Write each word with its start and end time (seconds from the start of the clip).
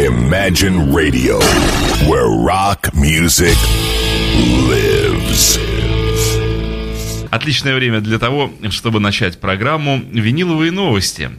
Imagine 0.00 0.92
Radio, 0.94 1.40
where 2.06 2.28
rock 2.28 2.94
music 2.94 3.56
lives. 4.68 5.58
Отличное 7.32 7.74
время 7.74 8.00
для 8.00 8.20
того, 8.20 8.52
чтобы 8.70 9.00
начать 9.00 9.40
программу 9.40 10.00
«Виниловые 10.12 10.70
новости». 10.70 11.32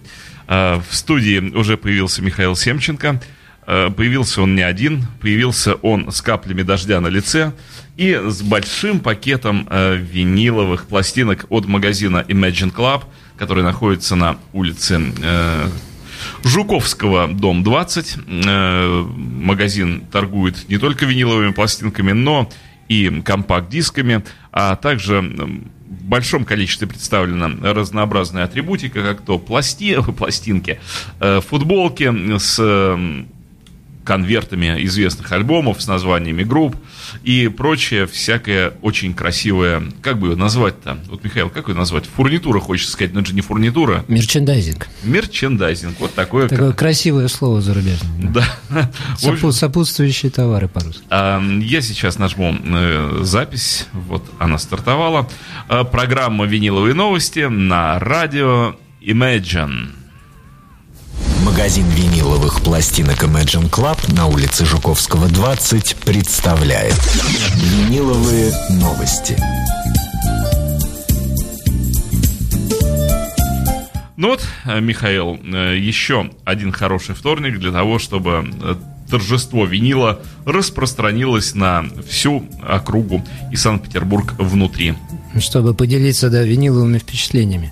А, 0.47 0.81
в 0.89 0.93
студии 0.93 1.39
уже 1.39 1.77
появился 1.77 2.21
Михаил 2.21 2.57
Семченко. 2.57 3.21
А, 3.65 3.91
появился 3.91 4.41
он 4.41 4.55
не 4.55 4.63
один, 4.63 5.07
появился 5.21 5.75
он 5.75 6.11
с 6.11 6.21
каплями 6.21 6.63
дождя 6.63 6.99
на 6.99 7.07
лице 7.07 7.53
и 7.95 8.13
с 8.13 8.41
большим 8.41 8.99
пакетом 8.99 9.67
а, 9.69 9.95
виниловых 9.95 10.87
пластинок 10.87 11.45
от 11.47 11.65
магазина 11.65 12.25
Imagine 12.27 12.75
Club, 12.75 13.03
который 13.37 13.63
находится 13.63 14.17
на 14.17 14.37
улице 14.51 14.99
Жуковского, 16.43 17.27
дом 17.27 17.63
20. 17.63 18.17
Э, 18.27 19.05
магазин 19.07 20.01
торгует 20.11 20.69
не 20.69 20.77
только 20.77 21.05
виниловыми 21.05 21.51
пластинками, 21.51 22.11
но 22.11 22.49
и 22.87 23.21
компакт-дисками, 23.23 24.23
а 24.51 24.75
также 24.75 25.21
в 25.21 26.03
большом 26.03 26.45
количестве 26.45 26.87
представлена 26.87 27.51
разнообразная 27.73 28.43
атрибутика, 28.43 29.01
как 29.01 29.21
то 29.21 29.37
пласти, 29.37 29.97
пластинки, 30.17 30.79
э, 31.19 31.41
футболки 31.41 32.37
с 32.37 32.59
конвертами 34.09 34.83
известных 34.85 35.31
альбомов 35.31 35.83
с 35.83 35.87
названиями 35.87 36.41
групп 36.41 36.75
и 37.23 37.47
прочее 37.47 38.07
всякое 38.07 38.73
очень 38.81 39.13
красивое. 39.13 39.83
Как 40.01 40.17
бы 40.17 40.29
ее 40.29 40.35
назвать-то? 40.35 40.97
Вот, 41.09 41.23
Михаил, 41.23 41.51
как 41.51 41.67
ее 41.67 41.75
назвать? 41.75 42.07
Фурнитура, 42.07 42.59
хочется 42.59 42.93
сказать, 42.93 43.13
но 43.13 43.19
это 43.19 43.29
же 43.29 43.35
не 43.35 43.41
фурнитура. 43.41 44.03
Мерчендайзинг. 44.07 44.87
Мерчендайзинг. 45.03 45.99
Вот 45.99 46.15
такое. 46.15 46.49
Такое 46.49 46.71
красивое 46.71 47.27
слово 47.27 47.61
зарубежное. 47.61 48.31
Да. 48.31 48.89
Сопу- 49.19 49.51
сопутствующие 49.51 50.31
товары 50.31 50.67
по-русски. 50.67 51.03
А, 51.11 51.39
я 51.61 51.81
сейчас 51.81 52.17
нажму 52.17 52.57
э, 52.63 53.19
запись. 53.21 53.85
Вот 53.93 54.27
она 54.39 54.57
стартовала. 54.57 55.29
А, 55.67 55.83
программа 55.83 56.45
«Виниловые 56.45 56.95
новости» 56.95 57.41
на 57.41 57.99
радио 57.99 58.75
Imagine. 59.01 59.98
Магазин 61.45 61.85
виниловых 61.89 62.61
пластинок 62.61 63.23
Imagine 63.23 63.69
Club 63.69 63.97
на 64.13 64.27
улице 64.27 64.65
Жуковского, 64.65 65.27
20 65.29 65.95
представляет 65.97 66.95
Виниловые 67.55 68.51
новости. 68.71 69.37
Ну 74.17 74.29
вот, 74.29 74.45
э, 74.65 74.81
Михаил, 74.81 75.39
э, 75.41 75.77
еще 75.77 76.29
один 76.43 76.73
хороший 76.73 77.15
вторник 77.15 77.57
для 77.57 77.71
того, 77.71 77.99
чтобы 77.99 78.51
э, 78.61 78.75
торжество 79.09 79.65
винила 79.65 80.19
распространилось 80.45 81.55
на 81.55 81.85
всю 82.09 82.43
округу 82.61 83.23
и 83.51 83.55
Санкт-Петербург 83.55 84.33
внутри. 84.37 84.95
Чтобы 85.39 85.73
поделиться, 85.73 86.29
да, 86.29 86.43
виниловыми 86.43 86.97
впечатлениями 86.97 87.71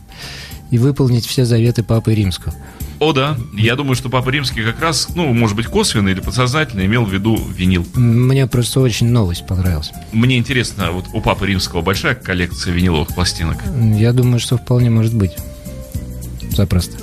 и 0.72 0.78
выполнить 0.78 1.26
все 1.26 1.46
заветы 1.46 1.84
Папы 1.84 2.14
Римского. 2.14 2.54
О, 3.00 3.14
да. 3.14 3.38
Я 3.54 3.76
думаю, 3.76 3.96
что 3.96 4.10
Папа 4.10 4.30
Римский 4.30 4.64
как 4.64 4.82
раз, 4.82 5.10
ну, 5.16 5.32
может 5.32 5.56
быть, 5.56 5.68
косвенно 5.68 6.10
или 6.10 6.20
подсознательно 6.20 6.86
имел 6.86 7.06
в 7.06 7.14
виду 7.14 7.40
винил. 7.56 7.86
Мне 7.94 8.48
просто 8.48 8.80
очень 8.80 9.10
новость 9.10 9.46
понравилась. 9.46 9.92
Мне 10.12 10.38
интересно, 10.38 10.92
вот 10.92 11.06
у 11.14 11.22
Папы 11.22 11.46
Римского 11.48 11.82
большая 11.82 12.16
коллекция 12.16 12.74
виниловых 12.74 13.10
пластинок? 13.10 13.58
Я 13.96 14.14
думаю, 14.14 14.40
что 14.40 14.58
вполне 14.58 14.90
может 14.90 15.14
быть. 15.14 15.34
Запросто. 16.52 16.98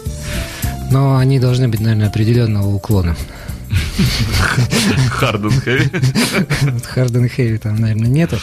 Но 0.91 1.17
они 1.17 1.39
должны 1.39 1.69
быть, 1.69 1.81
наверное, 1.81 2.09
определенного 2.09 2.75
уклона. 2.75 3.17
Харден 5.11 5.61
Хэви. 5.61 5.91
Харден 6.85 7.29
Хэви 7.29 7.59
там, 7.59 7.77
наверное, 7.77 8.09
нету. 8.09 8.39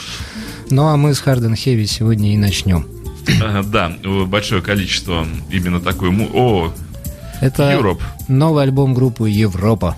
Ну, 0.69 0.87
а 0.87 0.95
мы 0.95 1.13
с 1.13 1.19
Харден 1.19 1.55
Хэви 1.55 1.85
сегодня 1.85 2.33
и 2.33 2.37
начнем. 2.37 2.87
Да, 3.65 3.93
большое 4.25 4.61
количество 4.61 5.25
именно 5.49 5.79
такой... 5.79 6.09
О, 6.33 6.73
Это 7.41 7.63
Europe. 7.73 8.01
новый 8.27 8.63
альбом 8.63 8.93
группы 8.93 9.29
Европа. 9.29 9.95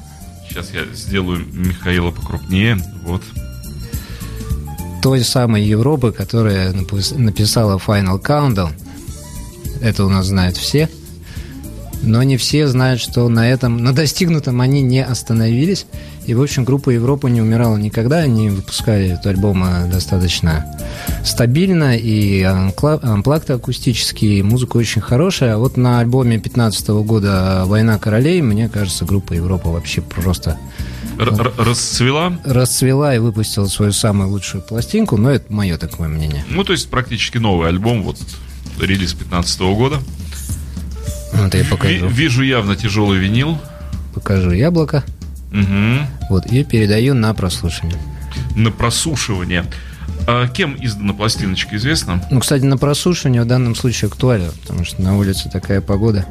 Сейчас 0.50 0.72
я 0.72 0.86
сделаю 0.94 1.46
Михаила 1.52 2.12
покрупнее. 2.12 2.78
Вот. 3.04 3.22
Той 5.02 5.24
самой 5.24 5.64
Европы, 5.64 6.12
которая 6.12 6.72
напис- 6.72 7.18
написала 7.18 7.78
Final 7.78 8.22
Countdown. 8.22 8.72
Это 9.82 10.06
у 10.06 10.10
нас 10.10 10.28
знают 10.28 10.56
все. 10.58 10.90
Но 12.02 12.22
не 12.24 12.38
все 12.38 12.68
знают, 12.68 13.02
что 13.02 13.28
на 13.30 13.50
этом, 13.50 13.78
на 13.78 13.94
достигнутом 13.94 14.62
они 14.62 14.82
не 14.82 15.04
остановились. 15.04 15.86
И, 16.26 16.34
в 16.34 16.42
общем, 16.42 16.64
группа 16.64 16.90
Европа 16.90 17.28
не 17.28 17.42
умирала 17.42 17.76
никогда. 17.78 18.18
Они 18.20 18.50
выпускали 18.50 19.10
этот 19.12 19.26
альбом 19.28 19.64
э, 19.64 19.88
достаточно 19.92 20.66
стабильно. 21.24 21.98
И 21.98 22.42
амплакты 22.44 23.54
акустические, 23.54 24.40
и 24.40 24.44
музыка 24.44 24.78
очень 24.78 25.02
хорошая. 25.02 25.56
А 25.56 25.58
вот 25.58 25.76
на 25.78 26.00
альбоме 26.00 26.40
15 26.40 26.88
года 27.06 27.64
«Война 27.66 27.98
королей», 27.98 28.42
мне 28.42 28.70
кажется, 28.70 29.06
группа 29.06 29.34
Европа 29.34 29.70
вообще 29.70 30.02
просто 30.02 30.58
Р- 31.20 31.54
расцвела. 31.58 32.34
расцвела 32.46 33.14
и 33.16 33.20
выпустила 33.20 33.68
свою 33.68 33.92
самую 33.92 34.30
лучшую 34.30 34.64
пластинку. 34.64 35.18
Но 35.18 35.30
это 35.30 35.52
мое 35.54 35.78
такое 35.78 36.08
мнение. 36.08 36.44
Ну, 36.50 36.64
то 36.64 36.72
есть 36.72 36.90
практически 36.90 37.38
новый 37.38 37.68
альбом. 37.70 38.02
Вот 38.04 38.18
релиз 38.80 39.14
15 39.14 39.60
года. 39.76 40.00
Вот 41.34 41.54
я 41.54 41.64
Ви- 41.64 41.70
покажу. 41.70 42.08
вижу 42.08 42.44
явно 42.44 42.76
тяжелый 42.76 43.20
винил. 43.20 43.58
Покажу 44.14 44.52
яблоко. 44.52 45.04
Мгм. 45.54 46.08
Вот, 46.30 46.46
и 46.48 46.64
передаю 46.64 47.14
на 47.14 47.34
прослушивание. 47.34 47.98
На 48.56 48.72
просушивание. 48.72 49.66
А 50.28 50.48
кем 50.48 50.76
издана 50.84 51.14
пластиночка, 51.14 51.76
известно? 51.78 52.24
Ну, 52.32 52.40
кстати, 52.40 52.64
на 52.64 52.78
прослушивание 52.78 53.42
в 53.44 53.46
данном 53.46 53.76
случае 53.76 54.08
актуально, 54.10 54.52
потому 54.62 54.84
что 54.86 55.02
на 55.02 55.18
улице 55.18 55.50
такая 55.50 55.80
погода. 55.82 56.26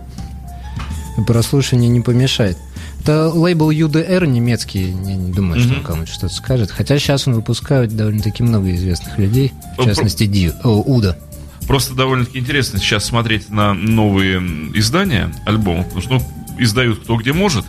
Прослушивание 1.26 1.88
не 1.90 2.00
помешает. 2.00 2.56
Это 3.00 3.28
лейбл 3.28 3.70
UDR 3.70 4.26
немецкий, 4.26 4.90
я 4.90 5.14
не 5.16 5.32
думаю, 5.32 5.60
что 5.60 5.70
Мгм. 5.70 5.78
он 5.78 5.84
кому-то 5.84 6.10
что-то 6.12 6.34
скажет. 6.34 6.70
Хотя 6.70 6.98
сейчас 6.98 7.26
он 7.26 7.34
выпускает 7.34 7.94
довольно-таки 7.94 8.42
много 8.42 8.72
известных 8.74 9.18
людей, 9.18 9.52
в 9.76 9.84
частности, 9.84 10.26
Ди, 10.26 10.52
о, 10.62 10.80
Уда. 10.80 11.18
Просто 11.66 11.94
довольно-таки 11.94 12.38
интересно 12.38 12.78
сейчас 12.78 13.04
смотреть 13.04 13.50
на 13.50 13.74
новые 13.74 14.38
издания 14.74 15.32
альбомов, 15.44 15.86
потому 15.86 16.02
что 16.02 16.12
ну, 16.14 16.22
издают 16.58 17.00
кто 17.00 17.16
где 17.16 17.32
может, 17.32 17.64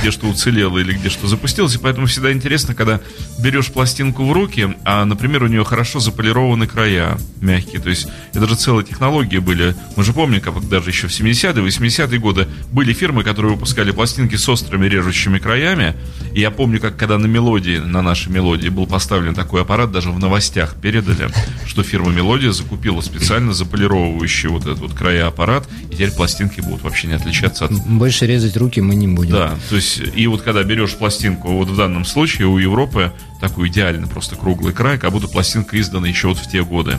где 0.00 0.10
что 0.10 0.26
уцелело 0.26 0.78
или 0.78 0.92
где 0.92 1.08
что 1.08 1.26
запустилось, 1.26 1.74
и 1.74 1.78
поэтому 1.78 2.06
всегда 2.06 2.32
интересно, 2.32 2.74
когда 2.74 3.00
берешь 3.38 3.68
пластинку 3.68 4.24
в 4.24 4.32
руки, 4.32 4.76
а, 4.84 5.04
например, 5.04 5.42
у 5.44 5.46
нее 5.46 5.64
хорошо 5.64 6.00
заполированы 6.00 6.66
края 6.66 7.18
мягкие, 7.40 7.80
то 7.80 7.90
есть 7.90 8.08
это 8.34 8.46
же 8.46 8.54
целые 8.56 8.84
технологии 8.84 9.38
были. 9.38 9.74
Мы 9.96 10.04
же 10.04 10.12
помним, 10.12 10.40
как 10.40 10.68
даже 10.68 10.90
еще 10.90 11.08
в 11.08 11.10
70-е, 11.10 11.64
80-е 11.64 12.18
годы 12.18 12.48
были 12.72 12.92
фирмы, 12.92 13.24
которые 13.24 13.54
выпускали 13.54 13.90
пластинки 13.90 14.36
с 14.36 14.48
острыми 14.48 14.86
режущими 14.86 15.38
краями, 15.38 15.94
и 16.32 16.40
я 16.40 16.50
помню, 16.50 16.80
как 16.80 16.96
когда 16.96 17.18
на 17.18 17.26
мелодии, 17.26 17.78
на 17.78 18.02
нашей 18.02 18.30
мелодии 18.32 18.68
был 18.68 18.86
поставлен 18.86 19.34
такой 19.34 19.62
аппарат, 19.62 19.92
даже 19.92 20.10
в 20.10 20.18
новостях 20.18 20.74
передали, 20.80 21.28
что 21.66 21.82
фирма 21.82 22.10
Мелодия 22.10 22.52
закупила 22.52 23.00
специально 23.00 23.52
заполировывающий 23.52 24.48
вот 24.48 24.62
этот 24.62 24.78
вот 24.78 24.92
края 24.94 25.26
аппарат, 25.26 25.68
и 25.90 25.94
теперь 25.94 26.10
пластинки 26.10 26.60
будут 26.60 26.82
вообще 26.82 27.06
не 27.08 27.14
отличаться 27.14 27.66
от 27.66 27.72
Больше 27.72 28.26
резать 28.26 28.56
руки 28.56 28.80
мы 28.80 28.94
не 28.94 29.08
будем. 29.08 29.32
да, 29.32 29.54
то 29.68 29.76
есть, 29.76 29.87
и 29.96 30.26
вот 30.26 30.42
когда 30.42 30.62
берешь 30.62 30.94
пластинку, 30.96 31.48
вот 31.52 31.68
в 31.68 31.76
данном 31.76 32.04
случае 32.04 32.46
у 32.48 32.58
Европы 32.58 33.12
такой 33.40 33.68
идеальный 33.68 34.06
просто 34.06 34.36
круглый 34.36 34.72
край, 34.74 34.98
как 34.98 35.12
будто 35.12 35.28
пластинка 35.28 35.80
издана 35.80 36.06
еще 36.08 36.28
вот 36.28 36.38
в 36.38 36.50
те 36.50 36.62
годы. 36.62 36.98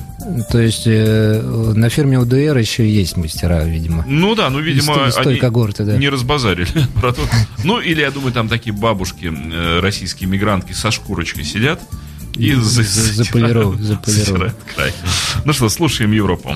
То 0.52 0.60
есть 0.60 0.84
э, 0.88 1.42
на 1.76 1.90
фирме 1.90 2.18
UDR 2.18 2.60
еще 2.60 2.90
есть 2.90 3.18
мастера, 3.18 3.64
видимо. 3.66 4.04
Ну 4.08 4.36
да, 4.36 4.50
ну, 4.50 4.60
видимо, 4.60 5.08
Из 5.08 5.14
из 5.16 5.18
они 5.18 5.36
когорты, 5.38 5.84
да. 5.84 5.98
не 5.98 6.10
разбазарили 6.10 6.68
про 6.96 7.14
то. 7.14 7.22
Ну, 7.64 7.80
или, 7.80 8.02
я 8.02 8.12
думаю, 8.12 8.32
там 8.34 8.48
такие 8.50 8.74
бабушки, 8.74 9.32
э, 9.32 9.80
российские 9.82 10.30
мигрантки 10.30 10.74
со 10.74 10.92
шкурочкой 10.92 11.44
сидят 11.44 11.82
и 12.36 12.54
за- 12.54 12.84
За- 12.84 13.24
заполировывают, 13.24 13.82
затирают- 13.82 14.06
заполировывают. 14.06 14.56
затирают 14.56 14.56
край. 14.76 14.94
Ну 15.46 15.54
что, 15.54 15.68
слушаем 15.70 16.12
Европу. 16.14 16.56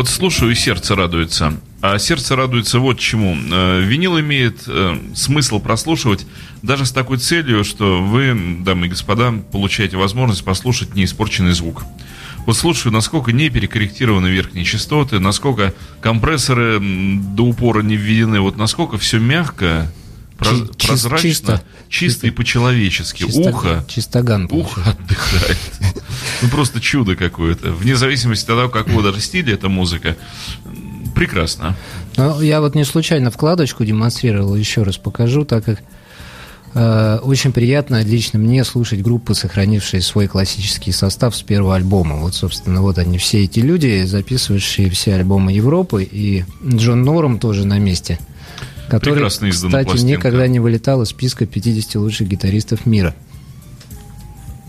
Вот 0.00 0.08
слушаю, 0.08 0.50
и 0.50 0.54
сердце 0.54 0.96
радуется. 0.96 1.52
А 1.82 1.98
сердце 1.98 2.34
радуется 2.34 2.78
вот 2.78 2.98
чему. 2.98 3.36
Э, 3.52 3.82
винил 3.82 4.18
имеет 4.18 4.62
э, 4.66 4.98
смысл 5.14 5.60
прослушивать 5.60 6.26
даже 6.62 6.86
с 6.86 6.90
такой 6.90 7.18
целью, 7.18 7.64
что 7.64 8.02
вы, 8.02 8.34
дамы 8.64 8.86
и 8.86 8.88
господа, 8.88 9.30
получаете 9.52 9.98
возможность 9.98 10.42
послушать 10.42 10.94
неиспорченный 10.94 11.52
звук. 11.52 11.82
Вот 12.46 12.56
слушаю, 12.56 12.94
насколько 12.94 13.32
не 13.32 13.50
перекорректированы 13.50 14.28
верхние 14.28 14.64
частоты, 14.64 15.18
насколько 15.18 15.74
компрессоры 16.00 16.78
до 16.80 17.42
упора 17.42 17.82
не 17.82 17.96
введены, 17.98 18.40
вот 18.40 18.56
насколько 18.56 18.96
все 18.96 19.18
мягко, 19.18 19.92
проз- 20.38 20.70
Чи- 20.78 20.86
прозрачно, 20.88 21.28
чисто. 21.28 21.62
чисто, 21.90 22.26
и 22.26 22.30
по-человечески. 22.30 23.24
Чисто- 23.26 23.50
Ухо, 23.50 23.84
Чистоган. 23.86 24.48
ухо 24.50 24.80
отдыхает. 24.98 25.58
Ну, 26.42 26.48
просто 26.48 26.80
чудо 26.80 27.16
какое-то. 27.16 27.72
Вне 27.72 27.96
зависимости 27.96 28.42
от 28.50 28.56
того, 28.56 28.68
какого 28.68 29.02
даже 29.02 29.20
стиля 29.20 29.54
эта 29.54 29.68
музыка. 29.68 30.16
Прекрасно. 31.14 31.76
Ну, 32.16 32.40
я 32.40 32.60
вот 32.60 32.74
не 32.74 32.84
случайно 32.84 33.30
вкладочку 33.30 33.84
демонстрировал, 33.84 34.54
еще 34.54 34.82
раз 34.82 34.96
покажу, 34.96 35.44
так 35.44 35.64
как 35.64 35.82
э, 36.74 37.18
очень 37.22 37.52
приятно 37.52 38.02
лично 38.02 38.38
мне 38.38 38.64
слушать 38.64 39.02
группы, 39.02 39.34
сохранившие 39.34 40.02
свой 40.02 40.28
классический 40.28 40.92
состав 40.92 41.36
с 41.36 41.42
первого 41.42 41.76
альбома. 41.76 42.16
Вот, 42.16 42.34
собственно, 42.34 42.80
вот 42.82 42.98
они, 42.98 43.18
все 43.18 43.44
эти 43.44 43.60
люди, 43.60 44.04
записывавшие 44.04 44.90
все 44.90 45.14
альбомы 45.14 45.52
Европы, 45.52 46.04
и 46.04 46.44
Джон 46.64 47.02
Норм 47.02 47.38
тоже 47.38 47.66
на 47.66 47.78
месте, 47.78 48.18
который, 48.88 49.14
Прекрасно 49.14 49.50
кстати, 49.50 49.84
пластинка. 49.84 50.06
никогда 50.06 50.46
не 50.46 50.60
вылетал 50.60 51.02
из 51.02 51.08
списка 51.08 51.46
50 51.46 51.96
лучших 51.96 52.28
гитаристов 52.28 52.86
мира. 52.86 53.14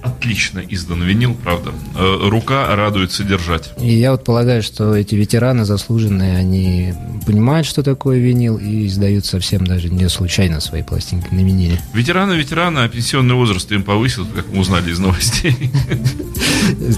Отлично 0.01 0.59
издан 0.67 1.03
винил, 1.03 1.35
правда. 1.35 1.71
Э, 1.95 2.29
Рука 2.29 2.75
радуется 2.75 3.23
держать. 3.23 3.71
И 3.79 3.93
я 3.93 4.11
вот 4.11 4.23
полагаю, 4.23 4.63
что 4.63 4.95
эти 4.95 5.15
ветераны 5.15 5.65
заслуженные, 5.65 6.37
они 6.37 6.93
понимают, 7.25 7.67
что 7.67 7.83
такое 7.83 8.17
винил, 8.19 8.57
и 8.57 8.87
издают 8.87 9.25
совсем 9.25 9.65
даже 9.65 9.89
не 9.89 10.09
случайно 10.09 10.59
свои 10.59 10.81
пластинки 10.83 11.27
на 11.33 11.39
виниле. 11.39 11.79
Ветераны, 11.93 12.33
ветераны, 12.33 12.79
а 12.79 12.89
пенсионный 12.89 13.35
возраст 13.35 13.71
им 13.71 13.83
повысил, 13.83 14.25
как 14.25 14.47
мы 14.51 14.61
узнали 14.61 14.91
из 14.91 14.99
новостей. 14.99 15.55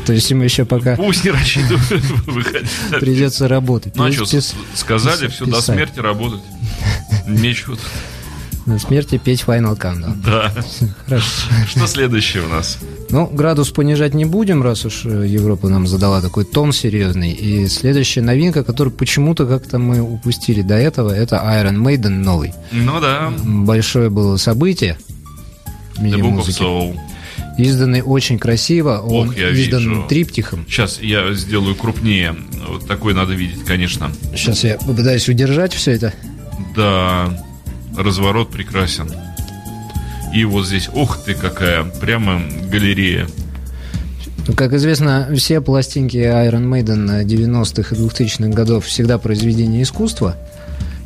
То 0.05 0.13
есть 0.13 0.29
им 0.31 0.41
еще 0.41 0.65
пока 0.65 0.95
Пусть 0.95 1.23
не 1.23 1.31
рассчитывают 1.31 2.03
выходить. 2.25 2.69
придется 2.99 3.47
работать. 3.47 3.95
Ну 3.95 4.03
а 4.03 4.07
Пусть 4.07 4.29
что, 4.29 4.57
сказали, 4.75 5.27
все, 5.27 5.45
до 5.45 5.61
смерти 5.61 5.99
работать. 5.99 6.41
Нечего. 7.27 7.77
На 8.65 8.79
смерти 8.79 9.17
петь 9.17 9.43
Final 9.45 9.77
Countdown. 9.77 10.15
Да. 10.25 10.53
Хорошо. 11.05 11.25
Что 11.67 11.87
следующее 11.87 12.43
у 12.43 12.47
нас? 12.47 12.77
Ну, 13.09 13.27
градус 13.27 13.71
понижать 13.71 14.13
не 14.13 14.23
будем, 14.25 14.63
раз 14.63 14.85
уж 14.85 15.05
э, 15.05 15.27
Европа 15.27 15.67
нам 15.67 15.85
задала 15.85 16.21
такой 16.21 16.45
тон 16.45 16.71
серьезный. 16.71 17.31
И 17.31 17.67
следующая 17.67 18.21
новинка, 18.21 18.63
которую 18.63 18.93
почему-то 18.93 19.45
как-то 19.45 19.79
мы 19.79 20.01
упустили 20.01 20.61
до 20.61 20.75
этого, 20.75 21.11
это 21.11 21.35
Iron 21.35 21.75
Maiden 21.77 22.23
новый. 22.23 22.53
Ну 22.71 23.01
да, 23.01 23.33
Большое 23.43 24.09
было 24.09 24.37
событие 24.37 24.97
The 25.97 26.15
Book 26.19 26.39
of. 26.39 26.47
Soul. 26.47 26.97
Изданный 27.57 28.01
очень 28.01 28.39
красиво, 28.39 28.99
он 28.99 29.29
Ох, 29.29 29.37
я 29.37 29.53
издан 29.53 29.81
вижу. 29.81 30.05
триптихом. 30.09 30.65
Сейчас 30.67 30.99
я 31.01 31.33
сделаю 31.33 31.75
крупнее. 31.75 32.35
Вот 32.67 32.87
такой 32.87 33.13
надо 33.13 33.33
видеть, 33.33 33.63
конечно. 33.65 34.11
Сейчас 34.35 34.63
я 34.63 34.77
попытаюсь 34.77 35.27
удержать 35.29 35.73
все 35.73 35.91
это. 35.91 36.13
Да, 36.75 37.29
разворот 37.97 38.51
прекрасен. 38.51 39.11
И 40.33 40.45
вот 40.45 40.65
здесь, 40.65 40.89
ух 40.93 41.19
ты, 41.23 41.35
какая, 41.35 41.83
прямо 41.83 42.41
галерея. 42.71 43.27
Как 44.57 44.73
известно, 44.73 45.29
все 45.35 45.61
пластинки 45.61 46.17
Iron 46.17 46.67
Maiden 46.67 47.23
90-х 47.23 47.95
и 47.95 47.99
2000-х 47.99 48.49
годов 48.49 48.85
всегда 48.85 49.17
произведения 49.17 49.83
искусства. 49.83 50.35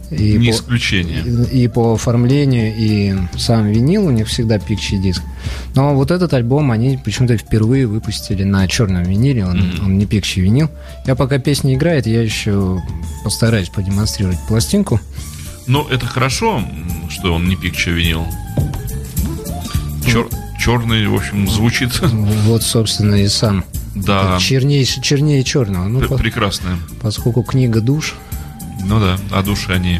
И 0.09 0.37
Не 0.37 0.51
по, 0.51 0.55
исключение. 0.55 1.21
и, 1.51 1.63
и 1.63 1.67
по 1.67 1.93
оформлению, 1.95 2.73
и 2.75 3.13
сам 3.37 3.67
винил 3.67 4.05
у 4.05 4.09
них 4.09 4.27
всегда 4.27 4.57
пикчи 4.57 4.97
диск. 4.97 5.21
Но 5.75 5.93
вот 5.93 6.11
этот 6.11 6.33
альбом 6.33 6.71
они 6.71 6.97
почему-то 7.03 7.37
впервые 7.37 7.87
выпустили 7.87 8.43
на 8.43 8.65
черном 8.69 9.03
виниле, 9.03 9.45
он, 9.45 9.61
он 9.83 9.97
не 9.97 10.05
пикчи 10.05 10.39
винил. 10.39 10.69
Я 11.05 11.15
пока 11.15 11.39
песня 11.39 11.75
играет, 11.75 12.07
я 12.07 12.21
еще 12.21 12.81
постараюсь 13.25 13.67
продемонстрировать 13.67 14.39
пластинку. 14.47 15.01
Ну, 15.67 15.85
это 15.87 16.05
хорошо, 16.05 16.63
что 17.09 17.33
он 17.33 17.47
не 17.49 17.55
пикча 17.55 17.91
винил. 17.91 18.25
Чер- 20.05 20.31
черный, 20.59 21.07
в 21.07 21.15
общем, 21.15 21.49
звучит. 21.49 21.99
Вот, 22.01 22.63
собственно, 22.63 23.15
и 23.15 23.27
сам. 23.27 23.63
Да, 23.95 24.37
Чернейший, 24.39 25.01
чернее 25.01 25.43
черного. 25.43 25.87
Ну, 25.87 25.99
пр- 25.99 26.17
прекрасная. 26.17 26.77
поскольку 27.01 27.43
книга 27.43 27.81
душ, 27.81 28.15
Ну 28.85 28.99
да, 28.99 29.17
а 29.31 29.43
души 29.43 29.71
они 29.73 29.99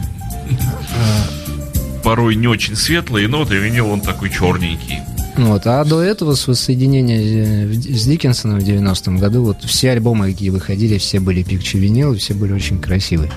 порой 2.04 2.36
не 2.36 2.48
очень 2.48 2.76
светлые, 2.76 3.28
но 3.28 3.40
вот 3.40 3.52
и 3.52 3.56
винил 3.56 3.90
он 3.90 4.00
такой 4.02 4.30
черненький. 4.30 5.00
Вот, 5.36 5.68
а 5.68 5.84
до 5.84 6.02
этого, 6.02 6.36
с 6.36 6.48
воссоединения 6.48 7.66
э, 7.68 7.74
с 7.74 8.06
Диккенсоном 8.06 8.60
в 8.60 8.64
90-м 8.64 9.18
году, 9.20 9.44
вот 9.44 9.64
все 9.66 9.92
альбомы, 9.92 10.32
какие 10.32 10.50
выходили, 10.50 10.98
все 10.98 11.20
были 11.20 11.44
пикчи 11.44 11.78
винил, 11.78 12.16
все 12.18 12.34
были 12.34 12.54
очень 12.54 12.80
красивые. 12.80 13.32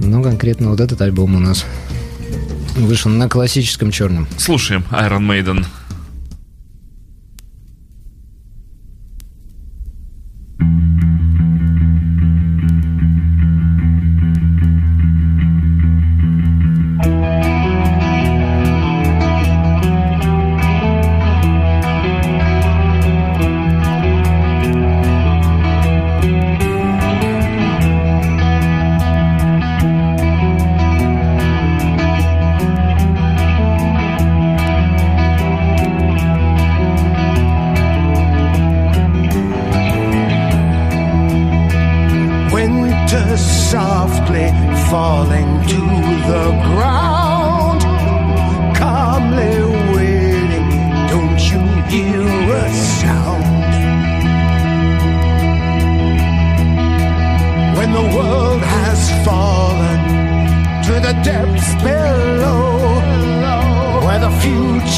Ну, 0.00 0.22
конкретно 0.22 0.70
вот 0.70 0.80
этот 0.80 1.00
альбом 1.02 1.36
у 1.36 1.38
нас 1.38 1.64
вышел 2.76 3.10
на 3.10 3.28
классическом 3.28 3.90
черном. 3.90 4.26
Слушаем 4.38 4.84
Iron 4.90 5.26
Maiden. 5.26 5.66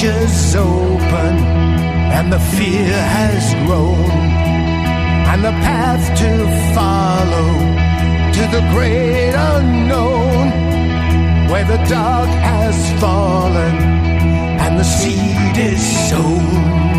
Future's 0.02 0.56
open 0.56 1.35
and 2.16 2.32
the 2.32 2.38
fear 2.56 2.92
has 2.92 3.54
grown 3.66 4.11
and 5.30 5.44
the 5.44 5.52
path 5.62 6.04
to 6.18 6.32
follow 6.75 7.49
to 8.32 8.42
the 8.56 8.62
great 8.73 9.32
unknown 9.32 10.50
where 11.49 11.64
the 11.64 11.78
dark 11.88 12.28
has 12.28 13.00
fallen 13.00 13.76
and 14.64 14.76
the 14.76 14.85
seed 14.85 15.56
is 15.56 16.11
sown. 16.11 16.91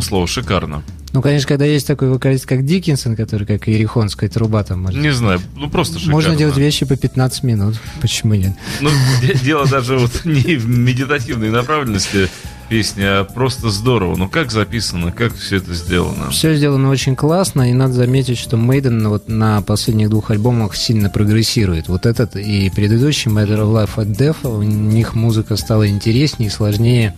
Одно 0.00 0.08
слово, 0.08 0.26
шикарно. 0.26 0.82
Ну, 1.12 1.20
конечно, 1.20 1.46
когда 1.46 1.66
есть 1.66 1.86
такой 1.86 2.08
вокалист, 2.08 2.46
как 2.46 2.64
Диккенсон, 2.64 3.16
который 3.16 3.46
как 3.46 3.68
ирихонская 3.68 4.30
труба 4.30 4.64
там 4.64 4.80
может... 4.80 4.98
Не 4.98 5.12
знаю, 5.12 5.40
ну 5.56 5.68
просто 5.68 5.98
шикарно. 5.98 6.12
Можно 6.14 6.36
делать 6.36 6.56
вещи 6.56 6.86
по 6.86 6.96
15 6.96 7.42
минут. 7.42 7.74
Почему 8.00 8.32
нет? 8.32 8.54
Ну, 8.80 8.88
де- 9.20 9.34
дело 9.34 9.66
даже 9.66 9.98
вот 9.98 10.10
не 10.24 10.56
в 10.56 10.66
медитативной 10.66 11.50
направленности 11.50 12.30
песни, 12.70 13.02
а 13.02 13.24
просто 13.24 13.68
здорово. 13.68 14.16
Ну, 14.16 14.26
как 14.30 14.50
записано, 14.50 15.12
как 15.12 15.36
все 15.36 15.56
это 15.56 15.74
сделано. 15.74 16.30
Все 16.30 16.54
сделано 16.54 16.88
очень 16.88 17.14
классно, 17.14 17.68
и 17.68 17.74
надо 17.74 17.92
заметить, 17.92 18.38
что 18.38 18.56
Мейден 18.56 19.06
вот 19.06 19.28
на 19.28 19.60
последних 19.60 20.08
двух 20.08 20.30
альбомах 20.30 20.74
сильно 20.76 21.10
прогрессирует. 21.10 21.88
Вот 21.88 22.06
этот 22.06 22.36
и 22.36 22.70
предыдущий 22.74 23.30
Matter 23.30 23.58
of 23.58 23.74
Life 23.74 23.96
and 23.96 24.16
Death, 24.16 24.48
у 24.48 24.62
них 24.62 25.14
музыка 25.14 25.56
стала 25.56 25.86
интереснее, 25.86 26.50
сложнее 26.50 27.14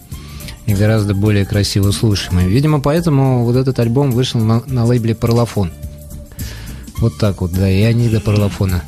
и 0.66 0.74
гораздо 0.74 1.14
более 1.14 1.44
красиво 1.44 1.90
слушаемой. 1.90 2.46
Видимо, 2.48 2.80
поэтому 2.80 3.44
вот 3.44 3.56
этот 3.56 3.78
альбом 3.78 4.10
вышел 4.12 4.40
на, 4.40 4.62
на 4.66 4.84
лейбле 4.84 5.14
Парлофон. 5.14 5.70
Вот 6.98 7.18
так 7.18 7.40
вот, 7.40 7.52
да, 7.52 7.68
и 7.68 7.82
они 7.82 8.08
до 8.08 8.20
Парлофона 8.20 8.82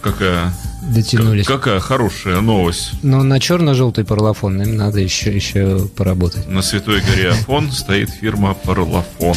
Какая, 0.00 0.52
дотянулись. 0.94 1.44
как- 1.46 1.62
какая 1.62 1.80
хорошая 1.80 2.40
новость. 2.40 2.92
Но 3.02 3.24
на 3.24 3.40
черно-желтый 3.40 4.04
Парлофон 4.04 4.62
им 4.62 4.76
надо 4.76 5.00
еще, 5.00 5.34
еще 5.34 5.88
поработать. 5.96 6.48
На 6.48 6.62
Святой 6.62 7.00
горе 7.00 7.30
Афон 7.30 7.72
стоит 7.72 8.10
фирма 8.10 8.54
Парлофон. 8.54 9.36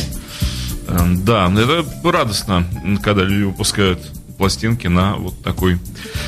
Э, 0.88 1.00
Да, 1.26 1.52
это 1.52 1.84
радостно, 2.04 2.64
когда 3.02 3.24
люди 3.24 3.44
выпускают 3.44 4.00
пластинки 4.39 4.88
на 4.88 5.15
вот 5.15 5.39
такой, 5.43 5.78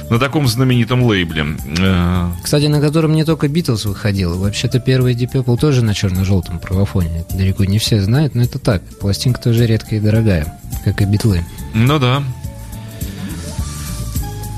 на 0.09 0.19
таком 0.19 0.45
знаменитом 0.45 1.01
лейбле. 1.01 1.57
Э, 1.79 2.29
Кстати, 2.43 2.65
на 2.65 2.81
котором 2.81 3.15
не 3.15 3.23
только 3.23 3.47
Битлз 3.47 3.85
выходил. 3.85 4.37
Вообще-то 4.37 4.79
первый 4.79 5.15
Deep 5.15 5.31
Purple 5.31 5.57
тоже 5.57 5.83
на 5.83 5.93
черно-желтом 5.93 6.59
правофоне. 6.59 7.21
Это 7.21 7.37
далеко 7.37 7.63
не 7.63 7.79
все 7.79 8.01
знают, 8.01 8.35
но 8.35 8.43
это 8.43 8.59
так. 8.59 8.83
Пластинка 8.99 9.41
тоже 9.41 9.65
редкая 9.65 9.99
и 9.99 10.03
дорогая, 10.03 10.59
как 10.83 11.01
и 11.01 11.05
битлы. 11.05 11.43
Ну 11.73 11.99
да. 11.99 12.21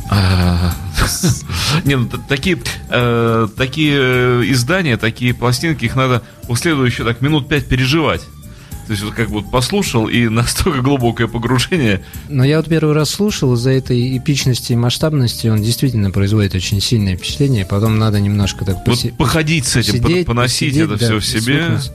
А, 0.09 0.73
Не, 1.85 1.95
ну 1.95 2.09
такие, 2.27 2.57
э, 2.89 3.47
такие 3.55 3.95
э, 3.95 4.41
издания, 4.47 4.97
такие 4.97 5.33
пластинки, 5.35 5.85
их 5.85 5.95
надо 5.95 6.23
этого 6.49 6.85
еще 6.85 7.03
так 7.03 7.21
минут 7.21 7.47
пять 7.47 7.67
переживать. 7.67 8.21
То 8.87 8.91
есть 8.91 9.03
вот 9.03 9.13
как 9.13 9.27
бы 9.27 9.35
вот 9.35 9.49
послушал, 9.51 10.07
и 10.07 10.27
настолько 10.29 10.81
глубокое 10.81 11.27
погружение. 11.27 12.01
Но 12.29 12.43
я 12.43 12.57
вот 12.57 12.67
первый 12.67 12.93
раз 12.93 13.09
слушал, 13.09 13.53
из-за 13.53 13.71
этой 13.71 14.17
эпичности 14.17 14.73
и 14.73 14.75
масштабности 14.75 15.47
он 15.47 15.61
действительно 15.61 16.11
производит 16.11 16.55
очень 16.55 16.81
сильное 16.81 17.15
впечатление. 17.15 17.65
Потом 17.65 17.97
надо 17.97 18.19
немножко 18.19 18.65
так 18.65 18.85
поси- 18.85 19.09
Вот 19.11 19.17
походить 19.17 19.65
с 19.65 19.75
этим, 19.75 20.01
посидеть, 20.01 20.25
по- 20.25 20.33
поносить 20.33 20.69
посидеть, 20.73 20.89
это 20.89 20.97
да, 20.99 21.05
все 21.05 21.19
в 21.19 21.25
себе. 21.25 21.57
прислушаться. 21.57 21.91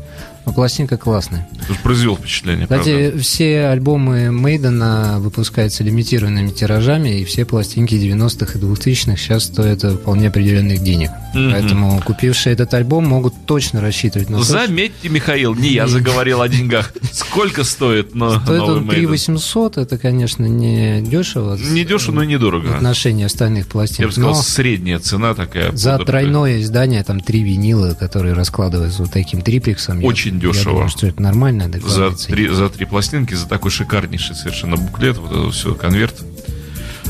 Но 0.49 0.55
пластинка 0.55 0.97
классная. 0.97 1.47
Произвел 1.83 2.17
впечатление, 2.17 2.65
Кстати, 2.67 3.09
правда. 3.11 3.23
все 3.23 3.67
альбомы 3.67 4.31
Мейдена 4.33 5.17
выпускаются 5.21 5.85
лимитированными 5.85 6.49
тиражами, 6.49 7.21
и 7.21 7.25
все 7.27 7.45
пластинки 7.45 7.95
90-х 7.95 8.59
и 8.59 8.63
2000-х 8.63 9.17
сейчас 9.19 9.45
стоят 9.45 9.83
вполне 9.83 10.29
определенных 10.29 10.83
денег. 10.83 11.11
Мгм. 11.35 11.53
Поэтому 11.53 12.01
купившие 12.03 12.55
этот 12.55 12.73
альбом 12.73 13.07
могут 13.07 13.35
точно 13.45 13.83
рассчитывать 13.83 14.31
на 14.31 14.39
то, 14.39 14.45
Заметьте, 14.45 15.11
Михаил, 15.11 15.55
не 15.55 15.69
я 15.69 15.87
заговорил 15.87 16.41
о 16.41 16.49
деньгах. 16.49 16.95
Сколько 17.13 17.63
стоит 17.65 18.15
но, 18.15 18.41
стоит 18.41 18.63
он 18.63 18.89
3 18.89 19.03
Maiden? 19.05 19.07
800, 19.09 19.77
это, 19.77 19.99
конечно, 19.99 20.47
не 20.47 21.03
дешево. 21.03 21.59
Не 21.59 21.85
дешево, 21.85 22.15
но 22.15 22.23
и 22.23 22.27
в 22.27 22.31
недорого. 22.31 22.75
отношении 22.75 23.25
остальных 23.27 23.67
Я 23.67 23.71
пластинок. 23.71 24.09
бы 24.09 24.13
сказал, 24.15 24.35
средняя 24.37 24.99
цена 24.99 25.35
такая. 25.35 25.73
за 25.77 25.99
тройное 25.99 26.63
издание, 26.63 27.05
там 27.05 27.21
три 27.21 27.43
винила, 27.43 27.93
которые 27.93 28.33
раскладываются 28.33 29.03
вот 29.03 29.13
таким 29.13 29.43
триплексом. 29.43 30.01
я- 30.01 30.07
Очень 30.39 30.49
Я 30.49 30.53
дешево. 30.53 30.73
думаю, 30.73 30.89
что 30.89 31.07
это 31.07 31.23
нормально, 31.23 31.71
За 31.85 32.11
три, 32.11 32.49
за 32.49 32.69
три 32.69 32.87
пластинки, 32.87 33.35
за 33.35 33.47
такой 33.47 33.71
шикарнейший 33.71 34.35
совершенно 34.35 34.77
буклет, 34.77 35.19
вот 35.19 35.31
это 35.33 35.51
все, 35.51 35.75
конверт. 35.75 36.17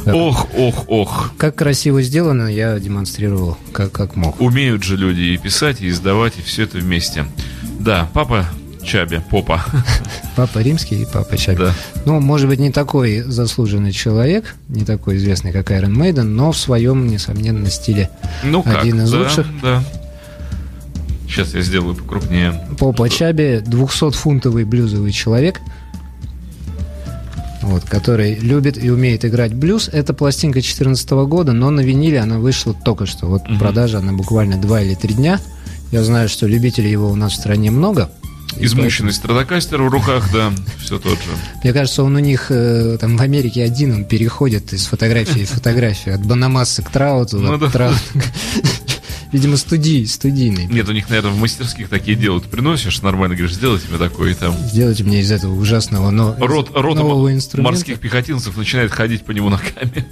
Да. 0.04 0.14
Ох, 0.14 0.46
ох, 0.56 0.84
ох. 0.88 1.32
Как 1.36 1.56
красиво 1.56 2.00
сделано, 2.02 2.48
я 2.48 2.78
демонстрировал, 2.78 3.58
как, 3.72 3.92
как 3.92 4.16
мог. 4.16 4.40
Умеют 4.40 4.82
же 4.82 4.96
люди 4.96 5.20
и 5.20 5.36
писать, 5.36 5.80
и 5.80 5.88
издавать, 5.88 6.38
и 6.38 6.42
все 6.42 6.62
это 6.64 6.78
вместе. 6.78 7.26
Да, 7.78 8.08
папа 8.14 8.46
Чаби, 8.82 9.20
попа. 9.30 9.62
Папа 10.36 10.60
римский 10.60 11.02
и 11.02 11.04
папа 11.04 11.36
Чаби. 11.36 11.58
Да. 11.58 11.74
Ну, 12.06 12.20
может 12.20 12.48
быть, 12.48 12.58
не 12.58 12.70
такой 12.70 13.20
заслуженный 13.20 13.92
человек, 13.92 14.54
не 14.68 14.84
такой 14.84 15.16
известный, 15.16 15.52
как 15.52 15.70
Iron 15.72 15.94
Maiden, 15.94 16.22
но 16.22 16.52
в 16.52 16.56
своем, 16.56 17.06
несомненно, 17.06 17.68
стиле 17.70 18.08
Ну 18.44 18.62
как, 18.62 18.82
Один 18.82 19.02
из 19.02 19.10
да, 19.10 19.18
лучших. 19.18 19.46
Да. 19.60 19.84
Сейчас 21.28 21.54
я 21.54 21.60
сделаю 21.62 21.94
покрупнее. 21.94 22.66
Попа 22.78 23.08
Чаби 23.08 23.62
200-фунтовый 23.64 24.64
блюзовый 24.64 25.12
человек, 25.12 25.60
вот, 27.62 27.84
который 27.84 28.36
любит 28.36 28.82
и 28.82 28.90
умеет 28.90 29.24
играть 29.24 29.54
блюз. 29.54 29.88
Это 29.92 30.14
пластинка 30.14 30.54
2014 30.60 31.10
года, 31.10 31.52
но 31.52 31.70
на 31.70 31.80
виниле 31.80 32.20
она 32.20 32.38
вышла 32.38 32.72
только 32.72 33.06
что. 33.06 33.26
Вот 33.26 33.42
продажа 33.58 33.98
она 33.98 34.12
буквально 34.12 34.56
2 34.56 34.82
или 34.82 34.94
3 34.94 35.14
дня. 35.14 35.40
Я 35.92 36.02
знаю, 36.04 36.28
что 36.28 36.46
любителей 36.46 36.90
его 36.90 37.10
у 37.10 37.14
нас 37.16 37.32
в 37.32 37.36
стране 37.36 37.70
много. 37.70 38.10
Измученный 38.56 39.12
страдокастер 39.12 39.80
в 39.82 39.88
руках, 39.88 40.30
да, 40.32 40.50
все 40.82 40.98
тот 40.98 41.12
же. 41.18 41.30
Мне 41.62 41.72
кажется, 41.72 42.02
он 42.02 42.16
у 42.16 42.18
них 42.18 42.46
э, 42.50 42.96
там 43.00 43.16
в 43.16 43.20
Америке 43.22 43.62
один, 43.62 43.94
он 43.94 44.04
переходит 44.04 44.72
из 44.72 44.86
фотографии 44.86 45.44
в 45.44 45.50
фотографию, 45.50 46.14
от 46.14 46.24
Банамассы 46.24 46.82
к 46.82 46.88
Трауту, 46.90 47.38
Ну 47.38 47.54
от 47.54 47.60
да. 47.60 47.66
Траута- 47.66 47.94
Видимо, 49.32 49.56
студий, 49.56 50.06
студийный. 50.06 50.66
Нет, 50.66 50.88
у 50.88 50.92
них, 50.92 51.08
наверное, 51.08 51.32
в 51.32 51.38
мастерских 51.38 51.88
такие 51.88 52.16
делают. 52.16 52.44
Приносишь, 52.44 53.02
нормально 53.02 53.36
говоришь, 53.36 53.56
сделайте 53.56 53.88
мне 53.88 53.98
такой, 53.98 54.32
и 54.32 54.34
там 54.34 54.54
Сделайте 54.54 55.04
мне 55.04 55.20
из 55.20 55.30
этого 55.30 55.54
ужасного 55.54 56.10
но, 56.10 56.34
рот, 56.38 56.70
рота 56.74 57.04
морских 57.60 58.00
пехотинцев 58.00 58.56
начинает 58.56 58.90
ходить 58.92 59.24
по 59.24 59.32
нему 59.32 59.48
ногами. 59.50 60.06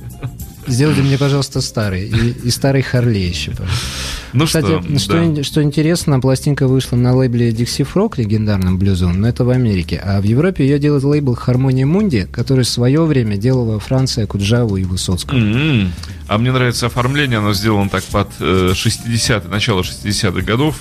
Сделайте 0.67 1.03
мне, 1.03 1.17
пожалуйста, 1.17 1.61
старый. 1.61 2.09
И, 2.09 2.31
и 2.45 2.51
старый 2.51 2.83
Харли 2.83 3.19
еще, 3.19 3.53
пожалуйста. 3.53 3.87
Ну 4.33 4.47
Кстати, 4.47 4.67
что, 4.67 4.99
что, 4.99 5.27
да. 5.27 5.43
что 5.43 5.63
интересно, 5.63 6.21
пластинка 6.21 6.67
вышла 6.67 6.97
на 6.97 7.15
лейбле 7.15 7.51
Dixie 7.51 7.89
Frog, 7.91 8.15
легендарном 8.17 8.77
блюзовом, 8.77 9.21
но 9.21 9.29
это 9.29 9.45
в 9.45 9.51
Америке. 9.51 10.01
А 10.05 10.21
в 10.21 10.25
Европе 10.25 10.65
ее 10.65 10.79
делает 10.79 11.05
лейбл 11.05 11.35
Harmonia 11.35 11.85
Mundi, 11.85 12.27
который 12.27 12.65
в 12.65 12.69
свое 12.69 13.05
время 13.05 13.37
делал 13.37 13.65
во 13.67 13.81
Франции 13.81 14.27
Куджаву 14.27 14.77
и 14.77 14.85
Высоцкого. 14.85 15.39
М-м. 15.39 15.93
А 16.29 16.39
мне 16.39 16.53
нравится 16.53 16.87
оформление, 16.87 17.39
оно 17.39 17.55
сделано 17.55 17.89
так 17.89 18.05
под 18.05 18.29
э, 18.41 18.73
60 18.75 19.49
начало 19.49 19.83
60-х 19.83 20.43
годов, 20.43 20.81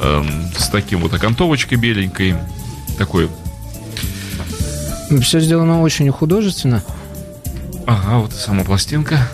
эм, 0.00 0.26
с 0.58 0.68
таким 0.68 1.00
вот 1.00 1.14
окантовочкой 1.14 1.78
беленькой, 1.78 2.34
такой, 2.98 3.28
Все 5.22 5.40
сделано 5.40 5.82
очень 5.82 6.10
художественно. 6.10 6.82
Ага, 7.86 8.18
вот 8.18 8.32
и 8.32 8.36
сама 8.36 8.64
пластинка. 8.64 9.28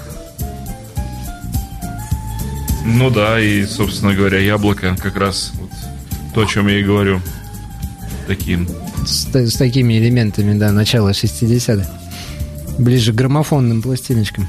Ну 2.85 3.11
да, 3.11 3.41
и, 3.41 3.65
собственно 3.67 4.15
говоря, 4.15 4.39
яблоко 4.39 4.97
как 4.97 5.17
раз 5.17 5.53
вот 5.55 5.71
то, 6.35 6.43
о 6.43 6.47
чем 6.47 6.69
я 6.69 6.81
и 6.81 6.83
говорю. 6.83 7.21
Таким. 8.27 8.69
С, 9.05 9.27
с 9.35 9.57
такими 9.57 9.99
элементами, 9.99 10.59
да, 10.59 10.73
начала 10.73 11.11
60-х. 11.11 11.89
Ближе 12.79 13.13
к 13.13 13.17
граммофонным 13.17 13.83
пластиночкам. 13.83 14.49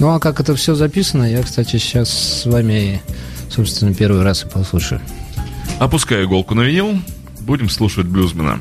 Ну 0.00 0.10
а 0.10 0.18
как 0.18 0.40
это 0.40 0.54
все 0.56 0.74
записано, 0.74 1.24
я, 1.24 1.42
кстати, 1.42 1.78
сейчас 1.78 2.10
с 2.10 2.46
вами, 2.46 3.00
собственно, 3.48 3.94
первый 3.94 4.22
раз 4.22 4.44
и 4.44 4.48
послушаю. 4.48 5.00
Опускаю 5.78 6.24
иголку 6.24 6.54
на 6.54 6.62
винил, 6.62 6.98
будем 7.40 7.68
слушать 7.68 8.06
блюзмена. 8.06 8.60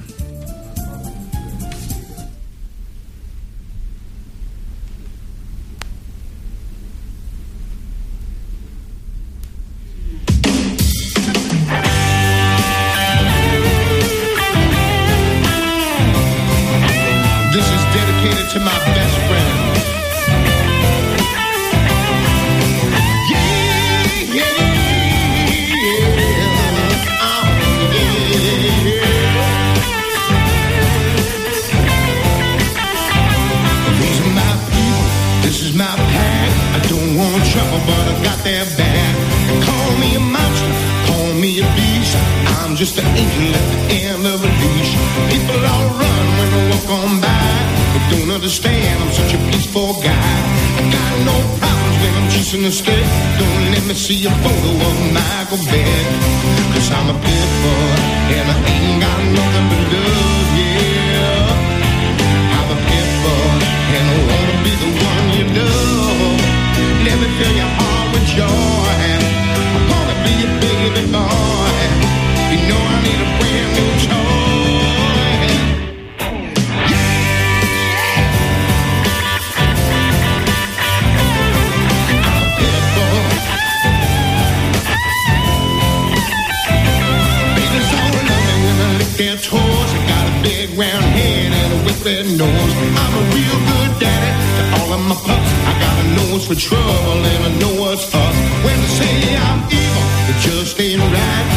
Pups. 95.15 95.51
I 95.69 95.73
got 95.83 95.95
a 96.03 96.05
nose 96.19 96.45
for 96.47 96.55
trouble 96.55 97.19
and 97.31 97.41
I 97.49 97.51
know 97.61 97.73
what's 97.81 98.13
up. 98.13 98.33
When 98.65 98.77
they 98.81 98.91
say 98.99 99.13
I'm 99.35 99.59
evil, 99.69 100.05
it 100.31 100.37
just 100.41 100.79
ain't 100.79 101.01
right. 101.01 101.47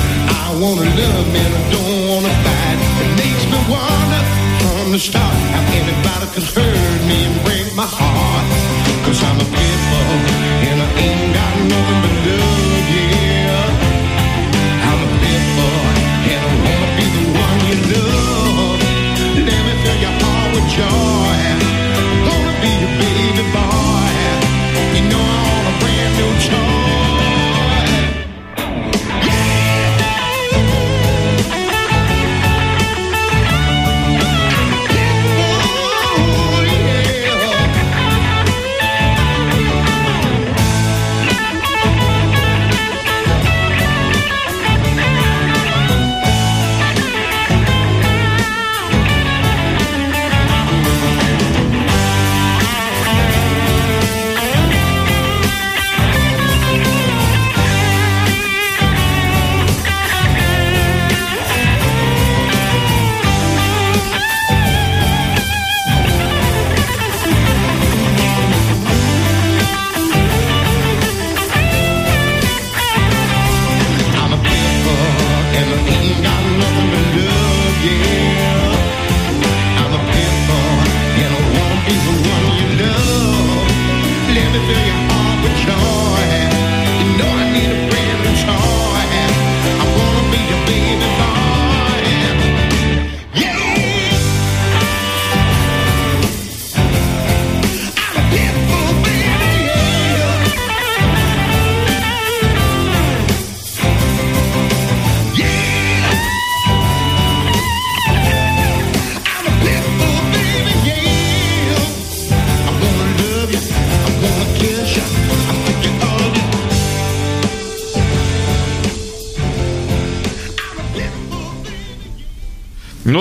I 0.44 0.46
wanna 0.60 0.84
love 0.84 1.28
and 1.42 1.52
I 1.60 1.62
don't 1.74 1.98
wanna 2.10 2.32
fight. 2.44 2.78
It 3.02 3.10
makes 3.22 3.44
me 3.52 3.58
wonder 3.72 4.22
from 4.60 4.92
the 4.92 4.98
start 4.98 5.36
how 5.54 5.62
anybody 5.80 6.26
could 6.34 6.48
hurt 6.54 7.00
me 7.08 7.45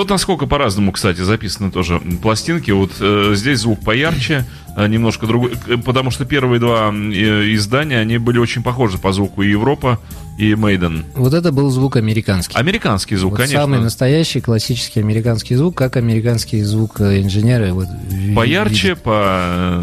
вот 0.06 0.10
насколько 0.12 0.46
по-разному, 0.46 0.92
кстати, 0.92 1.20
записаны 1.20 1.72
тоже 1.72 2.00
пластинки. 2.22 2.70
Вот 2.70 2.92
э, 3.00 3.32
здесь 3.34 3.60
звук 3.60 3.80
поярче, 3.80 4.44
э, 4.76 4.86
немножко 4.86 5.26
другой, 5.26 5.54
э, 5.66 5.76
потому 5.78 6.12
что 6.12 6.24
первые 6.24 6.60
два 6.60 6.90
издания, 6.90 7.98
они 7.98 8.18
были 8.18 8.38
очень 8.38 8.62
похожи 8.62 8.98
по 8.98 9.12
звуку 9.12 9.42
и 9.42 9.50
Европа, 9.50 9.98
и 10.38 10.54
Мейден. 10.54 11.04
Вот 11.16 11.34
это 11.34 11.50
был 11.50 11.70
звук 11.70 11.96
американский. 11.96 12.56
Американский 12.56 13.16
звук, 13.16 13.32
Вот 13.32 13.40
конечно. 13.40 13.60
Самый 13.62 13.80
настоящий 13.80 14.40
классический 14.40 15.00
американский 15.00 15.56
звук, 15.56 15.76
как 15.76 15.96
американский 15.96 16.62
звук 16.62 17.00
э, 17.00 17.22
инженеры. 17.22 17.72
Вот, 17.72 17.88
Поярче, 18.36 18.90
видят, 18.90 19.02
по... 19.02 19.82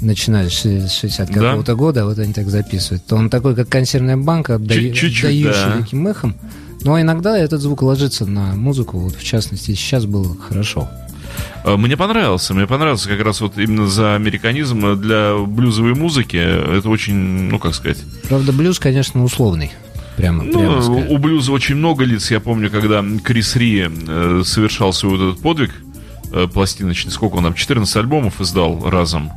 начиная 0.00 0.48
с 0.48 0.60
60 0.90 1.28
Да. 1.28 1.34
какого-то 1.34 1.76
года, 1.76 2.04
вот 2.04 2.18
они 2.18 2.32
так 2.32 2.48
записывают. 2.48 3.06
То 3.06 3.14
он 3.14 3.30
такой, 3.30 3.54
как 3.54 3.68
консервная 3.68 4.16
банка, 4.16 4.56
отдающий 4.56 5.44
да. 5.44 5.76
таким 5.78 6.08
эхом. 6.08 6.34
Но 6.84 7.00
иногда 7.00 7.36
этот 7.38 7.60
звук 7.60 7.82
ложится 7.82 8.26
на 8.26 8.54
музыку, 8.54 8.98
вот 8.98 9.14
в 9.16 9.22
частности 9.24 9.72
сейчас 9.72 10.04
было 10.06 10.36
хорошо. 10.36 10.88
Э, 11.64 11.76
Мне 11.76 11.96
понравился, 11.96 12.54
мне 12.54 12.66
понравился 12.66 13.08
как 13.08 13.20
раз 13.20 13.40
вот 13.40 13.56
именно 13.58 13.86
за 13.86 14.14
американизм 14.16 14.84
э, 14.86 14.96
для 14.96 15.36
блюзовой 15.38 15.94
музыки. 15.94 16.36
Это 16.36 16.88
очень, 16.88 17.14
ну 17.14 17.58
как 17.58 17.74
сказать, 17.74 17.98
Правда, 18.28 18.52
блюз, 18.52 18.78
конечно, 18.78 19.22
условный. 19.24 19.70
Прямо, 20.16 20.44
прямо 20.44 20.76
Ну, 20.76 20.82
скажем. 20.82 21.10
у 21.10 21.18
блюза 21.18 21.52
очень 21.52 21.76
много 21.76 22.04
лиц. 22.04 22.30
Я 22.30 22.40
помню, 22.40 22.70
когда 22.70 23.02
Крис 23.24 23.56
Ри 23.56 23.88
э, 23.88 24.42
совершал 24.44 24.92
свой 24.92 25.16
вот 25.16 25.30
этот 25.30 25.42
подвиг 25.42 25.70
э, 26.32 26.46
пластиночный, 26.52 27.10
сколько 27.12 27.36
он 27.36 27.44
там, 27.44 27.54
14 27.54 27.96
альбомов 27.96 28.40
издал 28.40 28.88
разом. 28.90 29.30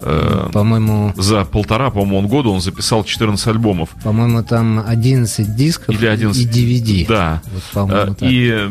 Э, 0.00 0.48
По-моему, 0.52 1.12
за 1.16 1.44
полтора, 1.44 1.90
по-моему, 1.90 2.18
он 2.18 2.26
года 2.28 2.48
он 2.50 2.60
записал 2.60 3.04
14 3.04 3.46
альбомов. 3.48 3.90
по-моему, 4.04 4.42
там 4.42 4.82
11 4.86 5.56
дисков 5.56 5.94
Или 5.94 6.06
11. 6.06 6.40
и 6.40 6.46
DVD. 6.46 7.06
Да. 7.08 7.42
Вот, 7.52 7.62
Э. 7.72 8.14
И 8.20 8.70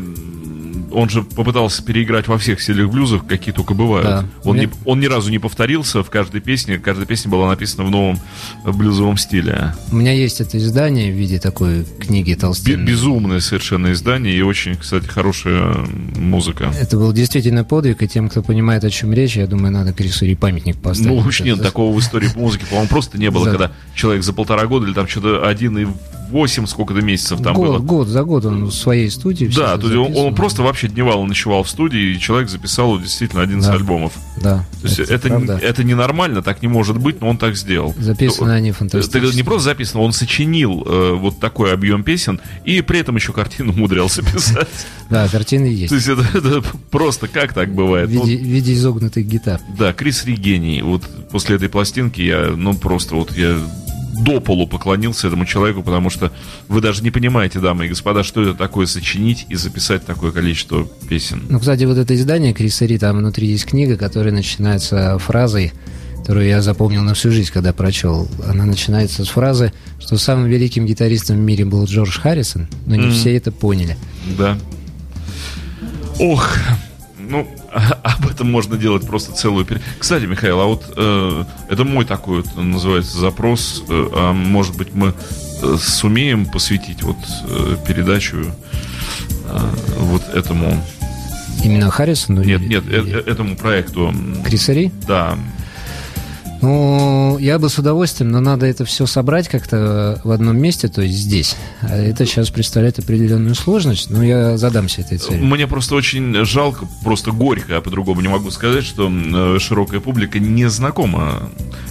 он 0.91 1.09
же 1.09 1.23
попытался 1.23 1.83
переиграть 1.83 2.27
во 2.27 2.37
всех 2.37 2.61
стилях 2.61 2.89
блюзов, 2.89 3.25
какие 3.25 3.53
только 3.53 3.73
бывают. 3.73 4.07
Да. 4.07 4.25
Он, 4.43 4.55
Мне- 4.57 4.65
не, 4.65 4.71
он 4.85 4.99
ни 4.99 5.05
разу 5.05 5.29
не 5.31 5.39
повторился 5.39 6.03
в 6.03 6.09
каждой 6.09 6.41
песне. 6.41 6.77
Каждая 6.77 7.05
песня 7.05 7.31
была 7.31 7.47
написана 7.47 7.83
в 7.83 7.91
новом 7.91 8.19
э, 8.65 8.71
блюзовом 8.71 9.17
стиле. 9.17 9.73
У 9.91 9.95
меня 9.95 10.13
есть 10.13 10.41
это 10.41 10.57
издание 10.57 11.11
в 11.11 11.15
виде 11.15 11.39
такой 11.39 11.85
книги 11.99 12.33
толстенной. 12.33 12.85
безумное 12.85 13.39
совершенно 13.39 13.91
издание 13.91 14.35
и 14.35 14.41
очень, 14.41 14.75
кстати, 14.75 15.05
хорошая 15.07 15.75
музыка. 16.15 16.71
Это 16.79 16.97
был 16.97 17.11
действительно 17.13 17.63
подвиг, 17.63 18.01
и 18.03 18.07
тем, 18.07 18.29
кто 18.29 18.41
понимает, 18.41 18.83
о 18.83 18.89
чем 18.89 19.13
речь, 19.13 19.37
я 19.37 19.47
думаю, 19.47 19.71
надо 19.71 19.93
Крису 19.93 20.25
Ри 20.25 20.35
памятник 20.35 20.77
поставить. 20.77 21.09
Ну, 21.09 21.17
уж 21.17 21.41
нет, 21.41 21.61
такого 21.61 21.95
в 21.95 21.99
истории 21.99 22.29
музыки, 22.35 22.65
по-моему, 22.69 22.87
просто 22.89 23.17
не 23.17 23.31
было, 23.31 23.45
когда 23.45 23.71
человек 23.95 24.23
за 24.23 24.33
полтора 24.33 24.65
года 24.67 24.87
или 24.87 24.93
там 24.93 25.07
что-то 25.07 25.47
один 25.47 25.77
и 25.77 25.87
восемь 26.29 26.65
сколько-то 26.67 27.01
месяцев 27.01 27.41
там 27.41 27.53
год, 27.55 27.67
было. 27.67 27.77
год 27.79 28.07
за 28.07 28.23
год 28.23 28.45
он 28.45 28.65
в 28.65 28.71
своей 28.73 29.09
студии 29.09 29.45
Да, 29.45 29.73
это 29.75 29.87
то 29.89 29.93
есть 29.93 30.17
он, 30.17 30.25
он 30.27 30.35
просто 30.35 30.61
вообще 30.61 30.87
дневал 30.87 31.23
и 31.23 31.27
ночевал 31.27 31.63
в 31.63 31.69
студии, 31.69 32.15
и 32.15 32.19
человек 32.19 32.49
записал 32.49 32.99
действительно 32.99 33.41
11 33.43 33.69
Да. 33.69 33.75
альбомов. 33.75 34.13
Да, 34.41 34.65
То 34.81 34.87
есть 34.87 34.99
это, 34.99 35.27
правда. 35.29 35.59
это 35.61 35.83
ненормально, 35.83 36.41
так 36.43 36.61
не 36.61 36.67
может 36.67 36.97
быть, 36.97 37.21
но 37.21 37.29
он 37.29 37.37
так 37.37 37.55
сделал. 37.55 37.95
Записаны 37.97 38.47
Ну, 38.49 38.53
они 38.55 38.69
Это 38.69 38.77
фантастически. 38.79 39.35
не 39.35 39.43
просто 39.43 39.65
записано, 39.65 40.01
он 40.03 40.13
сочинил 40.13 40.83
э, 40.85 41.13
вот 41.13 41.39
такой 41.39 41.73
объем 41.73 42.03
песен 42.03 42.39
и 42.65 42.81
при 42.81 42.99
этом 42.99 43.15
еще 43.15 43.33
картину 43.33 43.71
умудрялся 43.73 44.21
писать. 44.21 44.67
Да, 45.09 45.27
картины 45.29 45.67
есть. 45.67 45.87
То 45.89 45.95
есть 45.95 46.07
это, 46.09 46.37
это 46.37 46.61
просто 46.91 47.29
как 47.29 47.53
так 47.53 47.73
бывает? 47.73 48.09
В 48.09 48.13
Ну, 48.13 48.25
виде, 48.25 48.43
в 48.43 48.45
виде 48.45 48.73
изогнутых 48.73 49.25
гитар. 49.25 49.61
Да, 49.77 49.93
Крис 49.93 50.25
Ри 50.25 50.35
гений. 50.35 50.81
Вот 50.81 51.03
после 51.31 51.55
этой 51.55 51.69
пластинки 51.69 52.19
я, 52.19 52.51
ну, 52.57 52.73
просто 52.73 53.15
вот 53.15 53.31
я 53.37 53.57
до 54.19 54.39
полу 54.41 54.67
поклонился 54.67 55.27
этому 55.27 55.45
человеку, 55.45 55.83
потому 55.83 56.09
что 56.09 56.31
вы 56.67 56.81
даже 56.81 57.03
не 57.03 57.11
понимаете, 57.11 57.59
дамы 57.59 57.85
и 57.85 57.89
господа, 57.89 58.23
что 58.23 58.41
это 58.41 58.53
такое 58.53 58.85
сочинить 58.85 59.45
и 59.49 59.55
записать 59.55 60.05
такое 60.05 60.31
количество 60.31 60.85
песен. 61.09 61.43
Ну, 61.49 61.59
кстати, 61.59 61.83
вот 61.83 61.97
это 61.97 62.15
издание 62.15 62.53
Криса 62.53 62.85
Ри, 62.85 62.97
там 62.97 63.17
внутри 63.17 63.47
есть 63.47 63.65
книга, 63.65 63.97
которая 63.97 64.33
начинается 64.33 65.17
фразой 65.19 65.73
которую 66.21 66.47
я 66.47 66.61
запомнил 66.61 67.03
на 67.03 67.13
всю 67.13 67.31
жизнь, 67.31 67.49
когда 67.53 67.71
прочел. 67.71 68.27
Она 68.45 68.65
начинается 68.65 69.23
с 69.23 69.29
фразы, 69.29 69.71
что 69.97 70.17
самым 70.17 70.47
великим 70.47 70.85
гитаристом 70.85 71.37
в 71.37 71.39
мире 71.39 71.63
был 71.63 71.85
Джордж 71.85 72.19
Харрисон, 72.19 72.67
но 72.85 72.95
не 72.95 73.03
Мгм. 73.05 73.11
все 73.13 73.33
это 73.37 73.53
поняли. 73.53 73.95
Да. 74.37 74.57
Ох, 76.19 76.57
ну, 77.17 77.47
об 78.03 78.27
этом 78.27 78.51
можно 78.51 78.77
делать 78.77 79.05
просто 79.05 79.33
целую... 79.33 79.65
пере- 79.65 79.81
Кстати, 79.99 80.25
Михаил, 80.25 80.59
а 80.59 80.65
вот 80.65 80.83
э, 80.95 81.43
это 81.69 81.83
мой 81.83 82.05
такой 82.05 82.41
вот 82.41 82.55
называется 82.63 83.17
запрос. 83.17 83.83
э, 83.87 84.07
а 84.13 84.33
может 84.33 84.75
быть, 84.77 84.93
мы 84.93 85.13
э, 85.61 85.75
сумеем 85.79 86.45
посвятить 86.45 87.03
вот 87.03 87.17
э, 87.47 87.75
передачу 87.87 88.37
э, 89.45 89.59
вот 89.99 90.23
этому... 90.33 90.83
Именно 91.63 91.89
Харрисону? 91.89 92.43
Нет, 92.43 92.61
или- 92.61 92.67
нет, 92.69 92.83
э- 92.87 93.23
э- 93.25 93.31
этому 93.31 93.55
проекту. 93.55 94.07
м, 94.09 94.43
Криса 94.43 94.73
Ри? 94.73 94.91
Да. 95.07 95.37
Ну, 96.61 97.37
я 97.39 97.59
бы 97.59 97.69
с 97.69 97.77
удовольствием, 97.77 98.31
но 98.31 98.39
надо 98.39 98.65
это 98.65 98.85
все 98.85 99.05
собрать 99.05 99.47
как-то 99.47 100.19
в 100.23 100.31
одном 100.31 100.57
месте, 100.57 100.87
то 100.87 101.01
есть 101.01 101.17
здесь. 101.17 101.55
А 101.81 101.95
это 101.95 102.25
сейчас 102.25 102.49
представляет 102.49 102.99
определенную 102.99 103.55
сложность, 103.55 104.09
но 104.09 104.23
я 104.23 104.57
задамся 104.57 105.01
этой 105.01 105.17
целью. 105.17 105.45
Мне 105.45 105.67
просто 105.67 105.95
очень 105.95 106.45
жалко, 106.45 106.87
просто 107.03 107.31
горько, 107.31 107.73
я 107.73 107.81
по-другому 107.81 108.21
не 108.21 108.27
могу 108.27 108.51
сказать, 108.51 108.83
что 108.83 109.09
э, 109.11 109.59
широкая 109.59 109.99
публика 109.99 110.39
не 110.39 110.69
знакома 110.69 111.49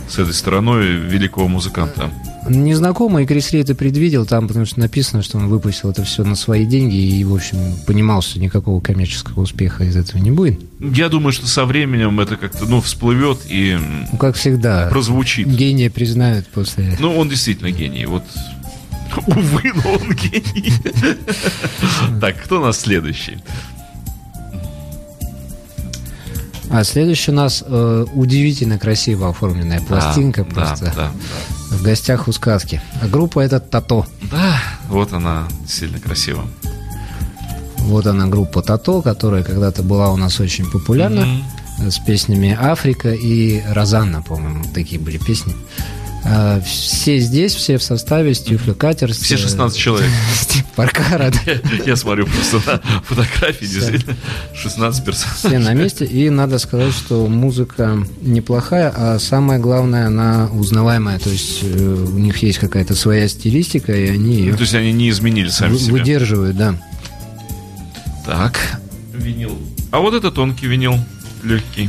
с 0.08 0.18
этой 0.18 0.34
стороной 0.34 0.86
великого 0.86 1.48
музыканта. 1.48 2.10
Незнакомый 2.48 3.24
и 3.24 3.26
Крис 3.26 3.50
Ри 3.50 3.60
это 3.60 3.74
предвидел 3.74 4.24
там, 4.24 4.46
потому 4.46 4.66
что 4.66 4.78
написано, 4.78 5.22
что 5.22 5.38
он 5.38 5.48
выпустил 5.48 5.90
это 5.90 6.04
все 6.04 6.22
на 6.22 6.36
свои 6.36 6.64
деньги 6.64 6.94
и, 6.94 7.24
в 7.24 7.34
общем, 7.34 7.58
понимал, 7.86 8.22
что 8.22 8.38
никакого 8.38 8.80
коммерческого 8.80 9.40
успеха 9.42 9.84
из 9.84 9.96
этого 9.96 10.20
не 10.20 10.30
будет. 10.30 10.60
Я 10.78 11.08
думаю, 11.08 11.32
что 11.32 11.46
со 11.46 11.64
временем 11.64 12.20
это 12.20 12.36
как-то, 12.36 12.66
ну, 12.66 12.80
всплывет 12.80 13.38
и 13.48 13.78
Ну, 14.12 14.18
как 14.18 14.36
всегда, 14.36 14.88
прозвучит. 14.88 15.46
гения 15.48 15.88
признают 15.90 16.46
после... 16.48 16.96
Ну, 16.98 17.16
он 17.16 17.28
действительно 17.30 17.70
гений. 17.70 18.04
Вот, 18.06 18.24
увы, 19.26 19.72
но 19.74 19.92
он 19.92 20.12
гений. 20.14 20.72
Так, 22.20 22.42
кто 22.44 22.60
у 22.60 22.64
нас 22.64 22.78
следующий? 22.80 23.38
А 26.68 26.82
следующий 26.84 27.30
у 27.30 27.34
нас 27.34 27.62
э, 27.66 28.06
удивительно 28.12 28.76
красиво 28.78 29.28
оформленная 29.30 29.80
пластинка 29.80 30.44
Да, 30.44 30.50
просто 30.50 30.92
Да, 30.96 31.10
в 31.70 31.82
гостях 31.82 32.26
у 32.28 32.32
сказки. 32.32 32.82
А 33.00 33.06
группа 33.06 33.40
это 33.40 33.60
Тато. 33.60 34.04
да. 34.22 34.28
Да, 34.30 34.60
вот 34.88 35.12
она 35.12 35.46
сильно 35.68 36.00
красиво. 36.00 36.44
Вот 37.86 38.06
она 38.06 38.26
группа 38.26 38.62
Тато, 38.62 39.00
которая 39.02 39.42
когда-то 39.42 39.82
была 39.82 40.10
у 40.12 40.16
нас 40.16 40.40
очень 40.40 40.70
популярна. 40.70 41.26
Э, 41.78 41.90
с 41.90 41.98
песнями 41.98 42.56
«Африка» 42.58 43.12
и 43.12 43.62
«Розанна», 43.70 44.22
по-моему, 44.22 44.64
такие 44.74 45.00
были 45.00 45.18
песни. 45.18 45.54
А, 46.28 46.60
Все 46.62 47.20
здесь, 47.20 47.54
все 47.54 47.78
в 47.78 47.82
составе, 47.84 48.34
Стив 48.34 48.66
Люкатерс. 48.66 49.18
Все 49.18 49.34
э, 49.36 49.38
16 49.38 49.78
человек. 49.78 50.10
Стив 50.40 50.64
Паркара, 50.74 51.30
Я 51.86 51.94
смотрю 51.94 52.26
просто 52.26 52.56
на 52.68 53.00
фотографии, 53.02 53.66
действительно, 53.66 54.16
16 54.54 55.04
персонажей. 55.04 55.38
все 55.48 55.58
на 55.60 55.74
месте. 55.74 56.04
И 56.04 56.28
надо 56.30 56.58
сказать, 56.58 56.92
что 56.92 57.28
музыка 57.28 57.98
неплохая, 58.22 58.92
а 58.96 59.18
самое 59.20 59.60
главное, 59.60 60.08
она 60.08 60.48
узнаваемая. 60.52 61.20
То 61.20 61.30
есть 61.30 61.60
э, 61.62 62.06
у 62.12 62.18
них 62.18 62.38
есть 62.42 62.58
какая-то 62.58 62.96
своя 62.96 63.28
стилистика, 63.28 63.94
и 63.94 64.08
они 64.08 64.36
ее 64.36 64.54
То 64.54 64.62
есть 64.62 64.74
они 64.74 64.92
не 64.92 65.10
изменили 65.10 65.48
сами 65.48 65.76
себя. 65.76 65.92
выдерживают, 65.92 66.56
да. 66.56 66.74
Так, 68.26 68.80
винил. 69.12 69.56
А 69.92 70.00
вот 70.00 70.14
это 70.14 70.30
тонкий 70.30 70.66
винил, 70.66 70.96
легкий. 71.44 71.88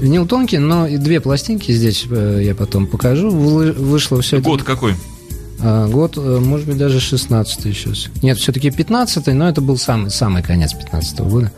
Винил 0.00 0.26
тонкий, 0.26 0.58
но 0.58 0.86
и 0.86 0.96
две 0.98 1.20
пластинки 1.20 1.72
здесь 1.72 2.04
э, 2.10 2.40
я 2.44 2.54
потом 2.54 2.86
покажу. 2.86 3.30
Вы- 3.30 3.72
Вышло 3.72 4.20
все 4.20 4.40
Год 4.40 4.62
какой? 4.64 4.94
А, 5.60 5.88
Год, 5.88 6.16
э, 6.18 6.38
может 6.40 6.66
быть, 6.66 6.76
даже 6.76 7.00
16 7.00 7.62
сейчас. 7.74 8.08
Нет, 8.22 8.38
все-таки 8.38 8.70
15 8.70 9.28
но 9.28 9.48
это 9.48 9.60
был 9.60 9.78
самый, 9.78 10.10
самый 10.10 10.42
конец 10.42 10.72
15 10.74 11.20
года. 11.20 11.52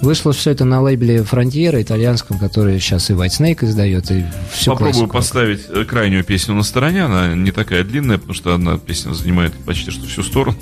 Вышло 0.00 0.32
все 0.32 0.50
это 0.50 0.64
на 0.64 0.82
лейбле 0.82 1.22
Фронтьера 1.22 1.80
итальянском, 1.82 2.38
который 2.38 2.78
сейчас 2.80 3.08
и 3.10 3.14
White 3.14 3.30
Snake 3.40 3.64
издает, 3.64 4.10
и 4.10 4.24
всю 4.52 4.72
Попробую 4.72 5.08
классику. 5.08 5.12
поставить 5.12 5.60
э, 5.68 5.84
крайнюю 5.84 6.22
песню 6.22 6.54
на 6.54 6.62
стороне. 6.62 7.04
Она 7.04 7.34
не 7.34 7.50
такая 7.50 7.82
длинная, 7.82 8.18
потому 8.18 8.34
что 8.34 8.54
одна 8.54 8.78
песня 8.78 9.12
занимает 9.12 9.52
почти 9.64 9.90
что 9.90 10.06
всю 10.06 10.22
сторону. 10.22 10.56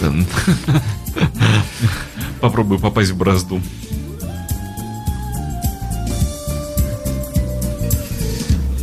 Попробую 2.40 2.78
попасть 2.80 3.10
в 3.10 3.16
бразду. 3.16 3.60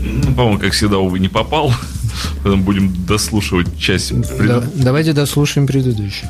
Ну, 0.01 0.33
по-моему, 0.33 0.59
как 0.59 0.73
всегда, 0.73 0.97
увы, 0.99 1.19
не 1.19 1.27
попал. 1.29 1.73
Поэтому 2.43 2.63
будем 2.63 2.93
дослушивать 3.05 3.77
часть. 3.77 4.13
Да, 4.19 4.35
пред- 4.37 4.81
давайте 4.81 5.13
дослушаем 5.13 5.67
предыдущий. 5.67 6.27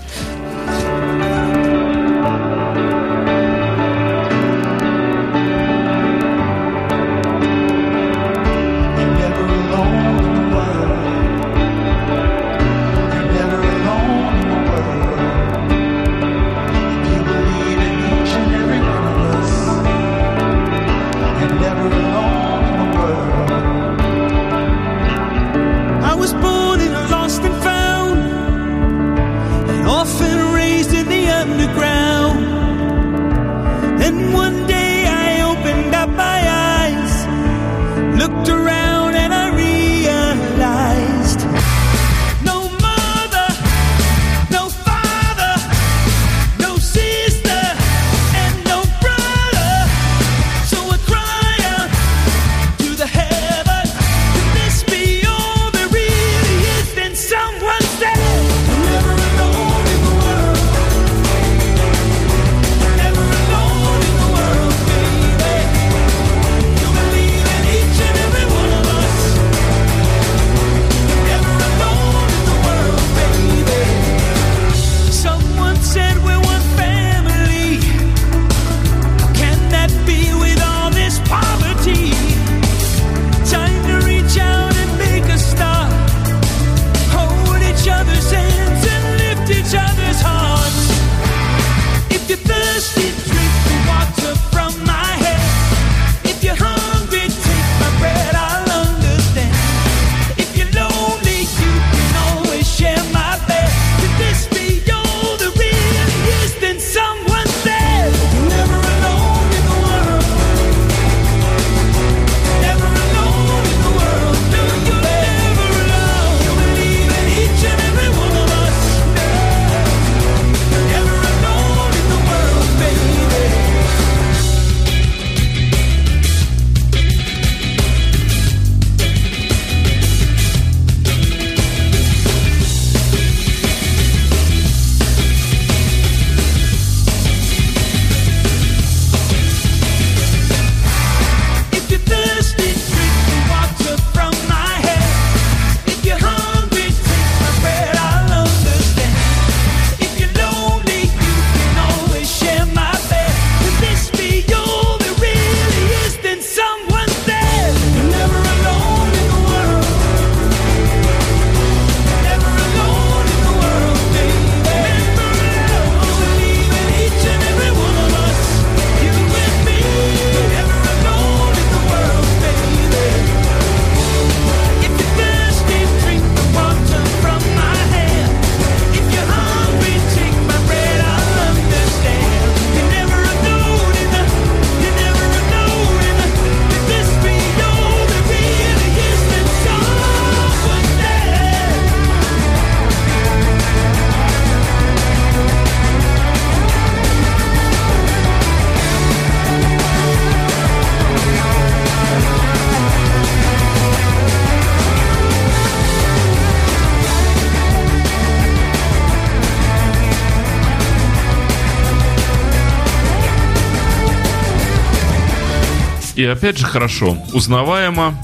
Опять 216.30 216.58
же 216.58 216.66
хорошо, 216.66 217.18
узнаваемо 217.34 218.16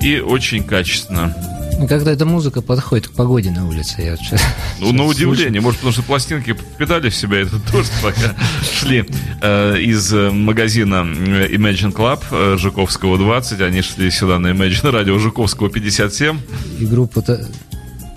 и 0.00 0.18
очень 0.20 0.62
качественно. 0.64 1.34
Ну, 1.78 1.88
Как-то 1.88 2.10
эта 2.10 2.26
музыка 2.26 2.60
подходит 2.60 3.08
к 3.08 3.12
погоде 3.12 3.50
на 3.50 3.66
улице. 3.66 4.02
Я 4.02 4.16
щас- 4.18 4.42
Ну, 4.80 4.92
на 4.92 5.04
удивление, 5.04 5.62
может, 5.62 5.78
потому 5.80 5.92
что 5.94 6.02
пластинки 6.02 6.52
впитали 6.52 7.08
в 7.08 7.14
себя 7.14 7.38
этот 7.38 7.64
дождь, 7.72 7.90
пока 8.02 8.34
шли 8.78 9.06
э, 9.40 9.78
из 9.78 10.12
э, 10.12 10.30
магазина 10.30 11.06
э, 11.06 11.48
Imagine 11.54 11.92
Club 11.94 12.20
э, 12.32 12.56
Жуковского 12.58 13.16
20, 13.16 13.60
они 13.62 13.80
шли 13.80 14.10
сюда 14.10 14.38
на 14.38 14.48
Imagine 14.48 14.90
радио 14.90 15.18
Жуковского 15.18 15.70
57. 15.70 16.38
И 16.80 16.84
группа, 16.84 17.22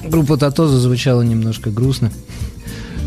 группа 0.04 0.36
Тато 0.38 0.68
зазвучала 0.68 1.22
немножко 1.22 1.70
грустно. 1.70 2.12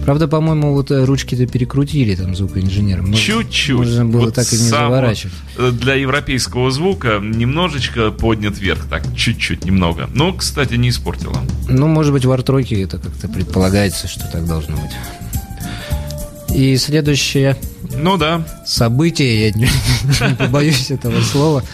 Правда, 0.07 0.29
по-моему, 0.29 0.73
вот 0.73 0.93
э, 0.93 1.05
ручки-то 1.05 1.47
перекрутили 1.47 2.15
там 2.15 2.35
звукоинженером. 2.37 3.13
Чуть-чуть. 3.13 3.77
Можно 3.77 4.07
было 4.07 4.21
Вот 4.27 4.35
так 4.35 4.47
и 4.53 4.57
не 4.57 4.63
заворачивать. 4.63 5.35
э, 5.59 5.71
Для 5.73 5.95
европейского 5.95 6.71
звука 6.71 7.19
немножечко 7.21 8.13
поднят 8.13 8.57
вверх, 8.57 8.87
так, 8.89 9.03
чуть-чуть, 9.17 9.65
немного. 9.65 10.09
Но, 10.15 10.33
кстати, 10.33 10.75
не 10.75 10.91
испортило. 10.91 11.41
Ну, 11.69 11.89
может 11.89 12.13
быть, 12.13 12.25
в 12.25 12.31
арт-роке 12.31 12.81
это 12.83 12.99
как-то 12.99 13.27
предполагается, 13.29 14.07
что 14.07 14.31
так 14.31 14.47
должно 14.47 14.77
быть. 14.77 14.93
И 16.57 16.77
следующее 16.77 17.57
Ну 17.93 18.17
да, 18.17 18.47
событие, 18.65 19.47
я 19.49 19.51
не, 19.53 19.65
не 20.29 20.35
побоюсь 20.37 20.91
этого 20.93 21.21
слова, 21.21 21.65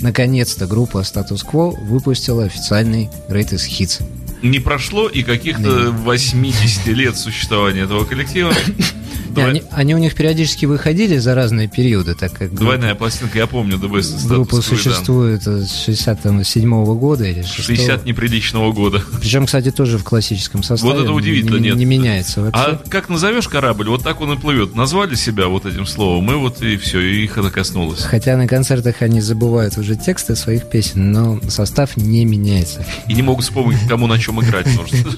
наконец-то 0.00 0.66
группа 0.66 0.98
Status 0.98 1.42
Quo 1.48 1.72
выпустила 1.86 2.44
официальный 2.46 3.08
Greatest 3.30 3.68
Hits. 3.70 4.02
Не 4.50 4.60
прошло 4.60 5.08
и 5.08 5.22
каких-то 5.22 5.90
80 5.90 6.86
лет 6.88 7.16
существования 7.16 7.82
этого 7.82 8.04
коллектива. 8.04 8.52
Не, 9.36 9.42
Они, 9.42 9.62
они 9.70 9.94
у 9.94 9.98
них 9.98 10.14
периодически 10.14 10.66
выходили 10.66 11.18
за 11.18 11.34
разные 11.34 11.68
периоды, 11.68 12.14
так 12.14 12.32
как 12.32 12.48
группа, 12.48 12.64
Двойная 12.64 12.94
пластинка, 12.94 13.38
я 13.38 13.46
помню, 13.46 13.76
of 13.76 14.28
группа 14.28 14.56
да. 14.56 14.62
существует 14.62 15.42
с 15.42 15.84
67 15.84 16.84
года 16.98 17.24
или 17.24 17.42
6 17.42 17.54
60 17.66 18.04
неприличного 18.04 18.72
года. 18.72 19.02
Причем, 19.20 19.46
кстати, 19.46 19.70
тоже 19.70 19.98
в 19.98 20.04
классическом 20.04 20.62
составе. 20.62 20.92
Вот 20.92 21.02
это 21.02 21.12
удивительно, 21.12 21.56
не, 21.56 21.68
нет. 21.68 21.76
не 21.76 21.84
меняется 21.84 22.42
вообще. 22.42 22.60
А 22.60 22.82
как 22.88 23.08
назовешь 23.08 23.48
корабль, 23.48 23.88
вот 23.88 24.02
так 24.02 24.20
он 24.20 24.32
и 24.32 24.36
плывет. 24.36 24.74
Назвали 24.74 25.14
себя 25.14 25.48
вот 25.48 25.66
этим 25.66 25.86
словом, 25.86 26.30
и 26.30 26.34
вот 26.34 26.62
и 26.62 26.76
все, 26.76 27.00
и 27.00 27.24
их 27.24 27.38
это 27.38 27.50
коснулось. 27.50 28.02
Хотя 28.02 28.36
на 28.36 28.46
концертах 28.46 29.02
они 29.02 29.20
забывают 29.20 29.76
уже 29.78 29.96
тексты 29.96 30.36
своих 30.36 30.68
песен, 30.68 31.12
но 31.12 31.40
состав 31.48 31.96
не 31.96 32.24
меняется. 32.24 32.84
И 33.08 33.14
не 33.14 33.22
могут 33.22 33.44
вспомнить, 33.44 33.86
кому 33.88 34.06
на 34.06 34.18
чем 34.18 34.40
играть 34.40 34.66
нужно. 34.76 34.98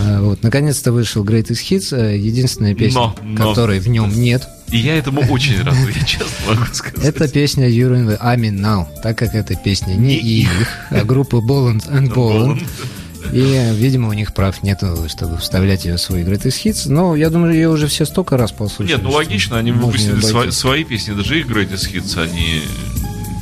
А, 0.00 0.20
Вот, 0.22 0.42
наконец-то 0.42 0.92
вышел 0.92 1.24
Greatest 1.24 1.62
Hits, 1.70 1.96
э, 1.96 2.16
единственная 2.16 2.74
песня, 2.74 3.00
Но, 3.00 3.16
но. 3.22 3.48
которой 3.48 3.78
в 3.80 3.88
нем 3.88 4.10
нет. 4.10 4.48
И 4.70 4.78
я 4.78 4.96
этому 4.96 5.22
очень 5.30 5.62
рад, 5.62 5.74
я 5.74 6.04
честно 6.04 6.26
могу 6.46 6.64
сказать. 6.72 7.04
Это 7.04 7.28
песня 7.28 7.64
I 7.66 8.36
mean 8.36 8.60
now, 8.60 8.86
так 9.02 9.16
как 9.18 9.34
эта 9.34 9.54
песня 9.56 9.94
не 9.94 10.16
их, 10.16 10.48
а 10.90 11.04
группы 11.04 11.38
Bolland 11.38 11.88
and 11.90 12.12
Bolland. 12.14 12.62
И, 13.32 13.72
видимо, 13.74 14.08
у 14.08 14.12
них 14.12 14.32
прав 14.32 14.62
нету, 14.62 14.96
чтобы 15.08 15.38
вставлять 15.38 15.84
ее 15.84 15.96
в 15.96 16.00
свой 16.00 16.22
Greatest 16.22 16.64
Hits. 16.64 16.88
Но 16.90 17.14
я 17.16 17.28
думаю, 17.30 17.52
ее 17.52 17.68
уже 17.68 17.86
все 17.86 18.06
столько 18.06 18.36
раз 18.36 18.52
послушали. 18.52 18.94
Нет, 18.94 19.02
ну 19.02 19.10
логично, 19.10 19.58
они 19.58 19.72
выпустили 19.72 20.20
свои, 20.20 20.50
свои 20.50 20.84
песни, 20.84 21.12
даже 21.12 21.38
их 21.40 21.46
Greatest 21.46 21.92
Hits, 21.92 22.22
они 22.22 22.62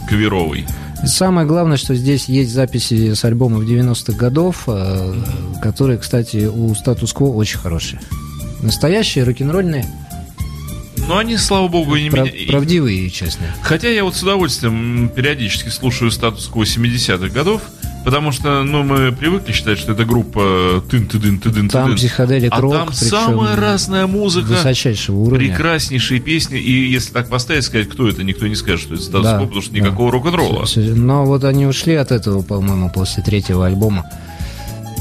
каверовый. 0.08 0.66
Самое 1.04 1.46
главное, 1.46 1.76
что 1.76 1.94
здесь 1.94 2.28
есть 2.28 2.50
записи 2.52 3.14
с 3.14 3.24
альбомов 3.24 3.64
90-х 3.64 4.12
годов, 4.16 4.64
э, 4.66 5.14
которые, 5.62 5.98
кстати, 5.98 6.46
у 6.46 6.74
статус-кво 6.74 7.26
очень 7.26 7.58
хорошие. 7.58 8.00
Настоящие, 8.62 9.24
рок-н-ролльные, 9.24 9.86
Но 11.08 11.18
они, 11.18 11.36
слава 11.36 11.68
богу, 11.68 11.96
не 11.96 12.10
прав- 12.10 12.32
меня... 12.32 12.48
правдивые 12.50 13.06
и 13.06 13.12
честные. 13.12 13.50
Хотя 13.62 13.88
я 13.88 14.02
вот 14.04 14.16
с 14.16 14.22
удовольствием 14.22 15.08
периодически 15.14 15.68
слушаю 15.68 16.10
статус 16.10 16.46
кво 16.48 16.62
70-х 16.62 17.28
годов, 17.28 17.62
потому 18.06 18.30
что, 18.30 18.62
ну, 18.62 18.84
мы 18.84 19.10
привыкли 19.10 19.50
считать, 19.50 19.80
что 19.80 19.90
это 19.90 20.04
группа 20.04 20.80
тын 20.88 21.08
ты 21.08 21.18
дын 21.18 21.40
ты 21.40 21.50
дын 21.50 21.68
Там 21.68 21.96
психоделик 21.96 22.52
А 22.52 22.60
рок, 22.60 22.72
там 22.72 22.92
самая 22.92 23.56
разная 23.56 24.06
музыка, 24.06 24.46
высочайшего 24.52 25.16
уровня. 25.16 25.48
прекраснейшие 25.48 26.20
песни, 26.20 26.56
и 26.56 26.88
если 26.88 27.12
так 27.12 27.28
поставить, 27.28 27.64
сказать, 27.64 27.88
кто 27.88 28.08
это, 28.08 28.22
никто 28.22 28.46
не 28.46 28.54
скажет, 28.54 28.82
что 28.82 28.94
это 28.94 29.02
статус 29.02 29.24
Да, 29.24 29.40
потому 29.40 29.60
что 29.60 29.72
да. 29.72 29.78
никакого 29.80 30.12
рок-н-ролла. 30.12 30.66
Но 30.76 31.24
вот 31.24 31.42
они 31.42 31.66
ушли 31.66 31.94
от 31.94 32.12
этого, 32.12 32.42
по-моему, 32.42 32.92
после 32.94 33.24
третьего 33.24 33.66
альбома. 33.66 34.06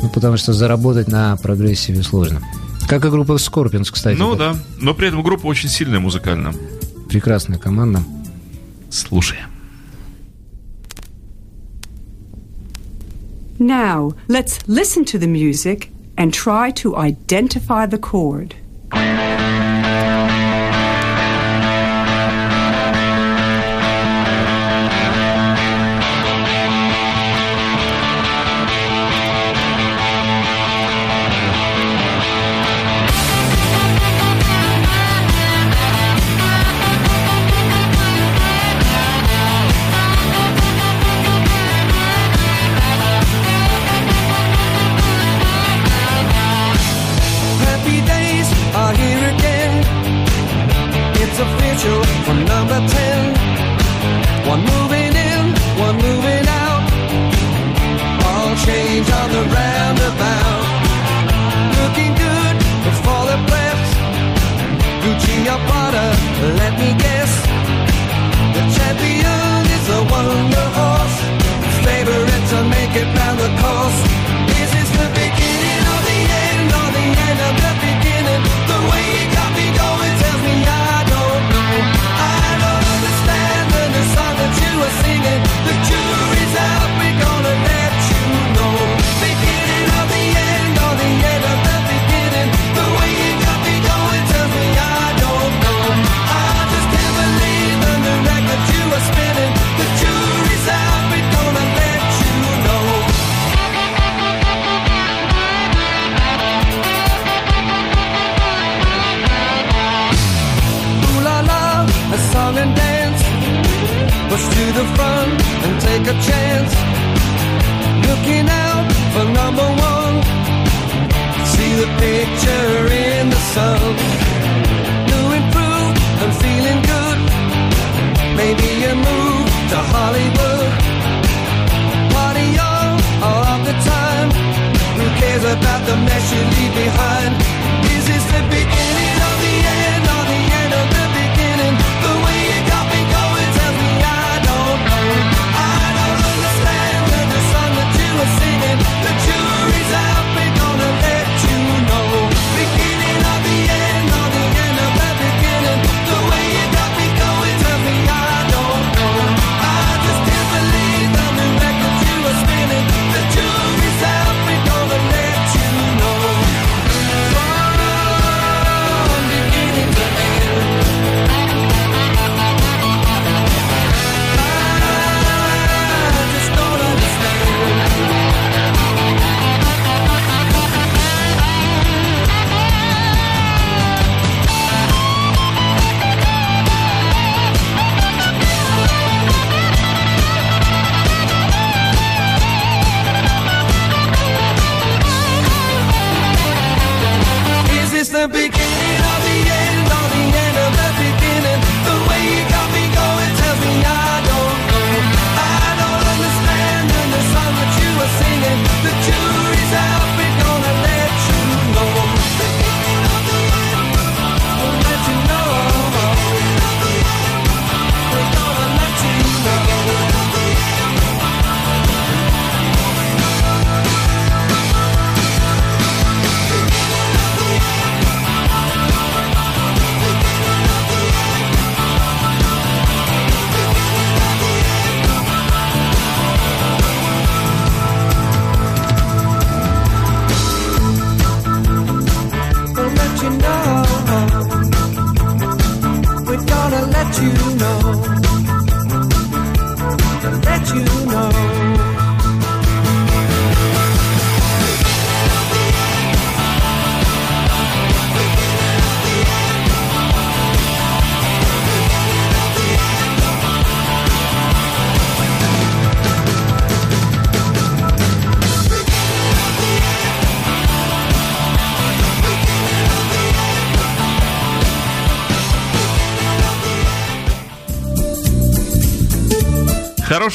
Ну, 0.02 0.10
потому 0.10 0.38
что 0.38 0.54
заработать 0.54 1.08
на 1.08 1.38
прогрессиве 1.38 2.02
сложно. 2.02 2.42
Как 2.90 3.06
и 3.06 3.10
группа 3.10 3.34
Scorpions, 3.34 3.92
кстати. 3.92 4.18
Ну 4.18 4.36
да, 4.36 4.56
но 4.80 4.96
при 4.96 5.10
этом 5.10 5.22
группа 5.22 5.46
очень 5.46 5.70
сильная 5.70 6.00
музыкально. 6.00 6.56
Прекрасная 7.08 7.60
команда. 7.60 8.04
Слушаем. 8.90 9.55
Now, 13.58 14.12
let's 14.28 14.68
listen 14.68 15.06
to 15.06 15.18
the 15.18 15.28
music 15.28 15.90
and 16.18 16.34
try 16.34 16.72
to 16.72 16.96
identify 16.98 17.86
the 17.86 17.98
chord. 17.98 18.56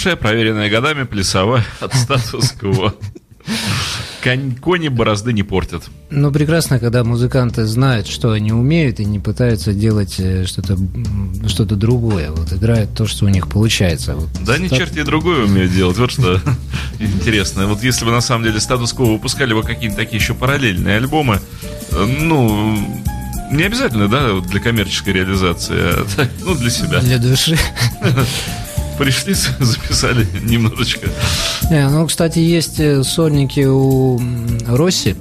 Хорошая, 0.02 0.16
проверенная 0.16 0.70
годами, 0.70 1.02
плясовая 1.04 1.62
от 1.80 1.94
статус-кво. 1.94 2.94
Конь- 4.24 4.56
Кони 4.58 4.88
борозды 4.88 5.34
не 5.34 5.42
портят. 5.42 5.82
Ну, 6.08 6.32
прекрасно, 6.32 6.78
когда 6.78 7.04
музыканты 7.04 7.66
знают, 7.66 8.06
что 8.06 8.32
они 8.32 8.50
умеют, 8.50 8.98
и 8.98 9.04
не 9.04 9.18
пытаются 9.18 9.74
делать 9.74 10.14
э, 10.18 10.46
что-то 10.46 10.78
что 11.48 11.66
другое. 11.66 12.30
Вот 12.30 12.50
играют 12.50 12.94
то, 12.94 13.06
что 13.06 13.26
у 13.26 13.28
них 13.28 13.46
получается. 13.48 14.14
Вот 14.14 14.30
Да 14.42 14.54
они 14.54 14.70
так- 14.70 14.78
черти 14.78 15.02
другое 15.02 15.44
умеют 15.44 15.70
делать. 15.74 15.98
Вот 15.98 16.10
что 16.12 16.40
интересно. 16.98 17.66
Вот 17.66 17.82
если 17.82 18.06
бы 18.06 18.10
на 18.10 18.22
самом 18.22 18.44
деле 18.44 18.58
статус-кво 18.58 19.04
выпускали 19.04 19.52
бы 19.52 19.62
какие-нибудь 19.62 19.98
такие 19.98 20.16
еще 20.18 20.32
параллельные 20.32 20.96
альбомы, 20.96 21.40
э, 21.90 22.06
ну, 22.22 22.74
не 23.52 23.64
обязательно, 23.64 24.08
да, 24.08 24.40
для 24.40 24.60
коммерческой 24.60 25.12
реализации, 25.12 25.76
а 25.78 26.06
ну, 26.42 26.54
для 26.54 26.70
себя. 26.70 27.00
Для 27.00 27.18
души. 27.18 27.58
Пришли, 29.00 29.32
записали 29.60 30.26
немножечко. 30.44 31.08
Не, 31.70 31.88
ну, 31.88 32.06
кстати, 32.06 32.38
есть 32.38 32.78
э, 32.80 33.02
сольники 33.02 33.64
у 33.64 34.20
Росси, 34.66 35.16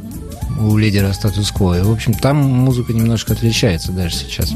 у 0.59 0.75
лидера 0.75 1.13
статус-кво. 1.13 1.79
И, 1.79 1.81
в 1.81 1.89
общем, 1.89 2.13
там 2.13 2.35
музыка 2.35 2.91
немножко 2.91 3.31
отличается 3.31 3.93
даже 3.93 4.15
сейчас. 4.15 4.51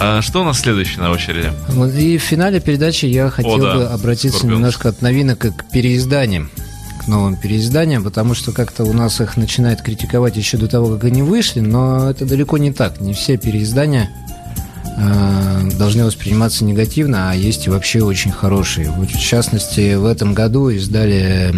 А 0.00 0.22
что 0.22 0.40
у 0.40 0.44
нас 0.44 0.58
следующее 0.58 1.02
на 1.02 1.12
очереди? 1.12 1.52
И 1.96 2.18
в 2.18 2.22
финале 2.22 2.58
передачи 2.58 3.06
я 3.06 3.30
хотел 3.30 3.60
да, 3.60 3.76
бы 3.76 3.84
обратиться 3.84 4.44
Scorpions. 4.44 4.50
немножко 4.50 4.88
от 4.88 5.00
новинок 5.00 5.38
к 5.38 5.70
переизданиям, 5.70 6.50
к 7.00 7.06
новым 7.06 7.36
переизданиям, 7.36 8.02
потому 8.02 8.34
что 8.34 8.50
как-то 8.50 8.82
у 8.82 8.92
нас 8.92 9.20
их 9.20 9.36
начинают 9.36 9.82
критиковать 9.82 10.36
еще 10.36 10.56
до 10.56 10.66
того, 10.66 10.94
как 10.94 11.04
они 11.04 11.22
вышли, 11.22 11.60
но 11.60 12.10
это 12.10 12.26
далеко 12.26 12.58
не 12.58 12.72
так. 12.72 13.00
Не 13.00 13.14
все 13.14 13.36
переиздания 13.36 14.10
должны 15.78 16.04
восприниматься 16.04 16.64
негативно, 16.64 17.30
а 17.30 17.34
есть 17.34 17.66
и 17.66 17.70
вообще 17.70 18.02
очень 18.02 18.30
хорошие. 18.30 18.90
В 18.90 19.18
частности, 19.18 19.94
в 19.94 20.06
этом 20.06 20.34
году 20.34 20.68
издали 20.68 21.50
э, 21.50 21.52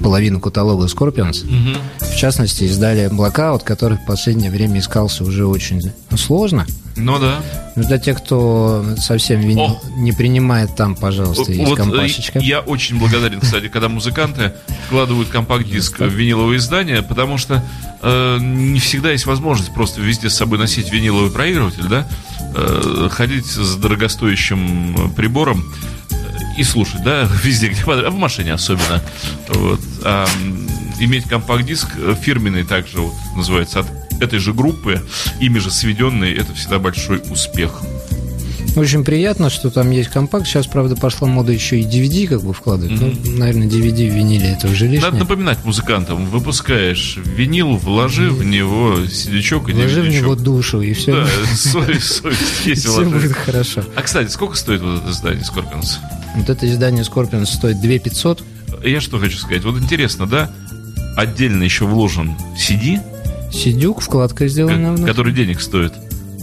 половину 0.00 0.40
каталога 0.40 0.86
Scorpions. 0.86 1.44
В 2.00 2.16
частности, 2.16 2.64
издали 2.64 3.10
Blackout, 3.10 3.64
который 3.64 3.98
в 3.98 4.06
последнее 4.06 4.50
время 4.50 4.80
искался 4.80 5.24
уже 5.24 5.46
очень 5.46 5.82
сложно. 6.16 6.66
Ну 6.98 7.18
да. 7.18 7.40
Ну, 7.76 7.84
Для 7.84 7.98
тех, 7.98 8.18
кто 8.18 8.84
совсем 8.96 9.40
винил 9.40 9.60
О! 9.60 9.80
не 9.96 10.12
принимает, 10.12 10.74
там, 10.74 10.96
пожалуйста, 10.96 11.52
есть 11.52 11.68
Вот, 11.68 11.78
э, 11.78 11.82
компашечка. 11.82 12.38
я 12.40 12.60
очень 12.60 12.98
благодарен, 12.98 13.40
кстати, 13.40 13.68
когда 13.68 13.88
музыканты 13.88 14.52
вкладывают 14.86 15.28
компакт-диск 15.28 16.00
в 16.00 16.08
виниловое 16.08 16.56
издание, 16.56 17.02
потому 17.02 17.38
что 17.38 17.62
э, 18.02 18.38
не 18.40 18.80
всегда 18.80 19.12
есть 19.12 19.26
возможность 19.26 19.72
просто 19.72 20.00
везде 20.00 20.28
с 20.28 20.34
собой 20.34 20.58
носить 20.58 20.92
виниловый 20.92 21.30
проигрыватель, 21.30 21.86
да, 21.86 22.08
э, 22.54 23.08
ходить 23.10 23.46
с 23.46 23.76
дорогостоящим 23.76 25.12
прибором 25.14 25.72
э, 26.10 26.14
и 26.58 26.64
слушать, 26.64 27.04
да, 27.04 27.28
везде, 27.44 27.68
где 27.68 27.82
а 27.86 28.10
в 28.10 28.16
машине 28.16 28.54
особенно. 28.54 29.00
Вот. 29.48 29.80
А, 30.02 30.26
иметь 30.98 31.24
компакт-диск 31.24 31.90
э, 31.96 32.16
фирменный 32.20 32.64
также 32.64 33.00
вот, 33.00 33.14
называется 33.36 33.80
от 33.80 33.86
этой 34.20 34.38
же 34.38 34.52
группы, 34.52 35.02
ими 35.40 35.58
же 35.58 35.70
сведенный, 35.70 36.32
это 36.32 36.54
всегда 36.54 36.78
большой 36.78 37.22
успех. 37.30 37.82
Очень 38.76 39.04
приятно, 39.04 39.50
что 39.50 39.70
там 39.70 39.90
есть 39.90 40.10
компакт. 40.10 40.46
Сейчас, 40.46 40.66
правда, 40.66 40.94
пошла 40.94 41.26
мода 41.26 41.52
еще 41.52 41.80
и 41.80 41.84
DVD 41.84 42.28
как 42.28 42.42
бы 42.42 42.52
вкладывать. 42.52 43.00
Ну, 43.00 43.12
наверное, 43.36 43.66
DVD 43.66 44.08
в 44.08 44.14
виниле 44.14 44.50
это 44.52 44.68
уже 44.68 44.84
лишнее. 44.84 45.00
Надо 45.00 45.16
напоминать 45.18 45.64
музыкантам, 45.64 46.26
выпускаешь 46.26 47.18
винил, 47.24 47.76
вложи 47.76 48.30
в 48.30 48.44
него 48.44 49.04
сидячок 49.06 49.68
и 49.68 49.72
Вложи 49.72 50.02
в 50.02 50.08
него 50.08 50.36
душу, 50.36 50.80
и 50.80 50.92
все, 50.92 51.12
Да, 51.12 51.26
совесть, 51.56 52.06
совесть 52.06 52.66
есть 52.66 52.84
все 52.86 53.04
будет 53.04 53.32
хорошо. 53.32 53.82
А, 53.96 54.02
кстати, 54.02 54.30
сколько 54.30 54.54
стоит 54.56 54.80
вот 54.80 55.02
это 55.02 55.10
издание 55.10 55.42
Scorpions? 55.42 55.96
Вот 56.36 56.48
это 56.48 56.70
издание 56.70 57.02
Scorpions 57.02 57.46
стоит 57.46 57.80
2 57.80 57.98
500. 57.98 58.44
Я 58.84 59.00
что 59.00 59.18
хочу 59.18 59.38
сказать, 59.38 59.64
вот 59.64 59.76
интересно, 59.80 60.26
да, 60.26 60.52
отдельно 61.16 61.64
еще 61.64 61.84
вложен 61.84 62.36
CD, 62.56 63.00
Сидюк, 63.52 64.00
вкладка 64.00 64.48
сделана 64.48 64.90
внутри. 64.92 65.06
который 65.06 65.32
денег 65.32 65.60
стоит, 65.60 65.92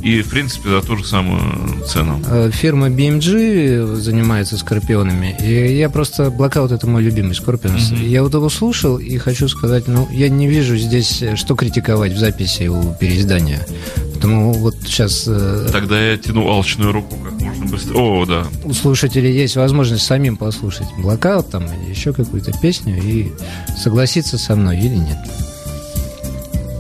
и, 0.06 0.22
в 0.22 0.30
принципе, 0.30 0.70
за 0.70 0.82
ту 0.82 0.98
же 0.98 1.04
самую 1.04 1.84
цену. 1.88 2.22
Э, 2.30 2.52
Фирма 2.54 2.90
BMG 2.90 3.96
занимается 3.96 4.56
скорпионами. 4.56 5.36
И 5.40 5.76
я 5.76 5.90
просто... 5.90 6.30
Blackout 6.30 6.72
это 6.72 6.86
мой 6.86 7.02
любимый 7.02 7.34
Скорпионс. 7.34 7.92
Я 7.92 8.22
вот 8.22 8.36
его 8.36 8.50
слушал 8.50 8.98
и 8.98 9.18
хочу 9.18 9.48
сказать, 9.48 9.88
ну, 9.88 10.08
я 10.12 10.30
не 10.30 10.48
вижу 10.48 10.78
здесь, 10.78 11.24
э, 11.24 11.36
что 11.36 11.56
критиковать 11.56 12.12
в 12.12 12.20
записи 12.20 12.68
у 12.68 12.94
переиздания. 13.00 13.66
Потому 14.14 14.54
вот 14.54 14.76
сейчас 14.86 15.24
э, 15.26 15.70
Тогда 15.72 16.00
я 16.00 16.18
тяну 16.18 16.50
алчную 16.50 16.92
руку 16.92 17.18
как 17.18 17.42
можно 17.42 17.66
быстрее. 17.66 17.98
О, 17.98 18.26
да. 18.28 18.46
у 18.64 18.74
слушателей 18.74 19.34
есть 19.34 19.56
возможность 19.56 20.04
самим 20.04 20.38
послушать 20.38 20.88
блокаут 21.00 21.50
там 21.50 21.66
или 21.66 21.90
еще 21.90 22.14
какую-то 22.14 22.52
песню 22.62 23.02
и 23.02 23.32
согласиться 23.76 24.38
со 24.38 24.56
мной 24.56 24.78
или 24.78 24.96
нет. 24.96 25.18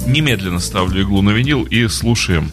Немедленно 0.05 0.59
ставлю 0.59 1.01
иглу 1.01 1.21
на 1.21 1.31
винил 1.31 1.63
и 1.63 1.87
слушаем. 1.87 2.51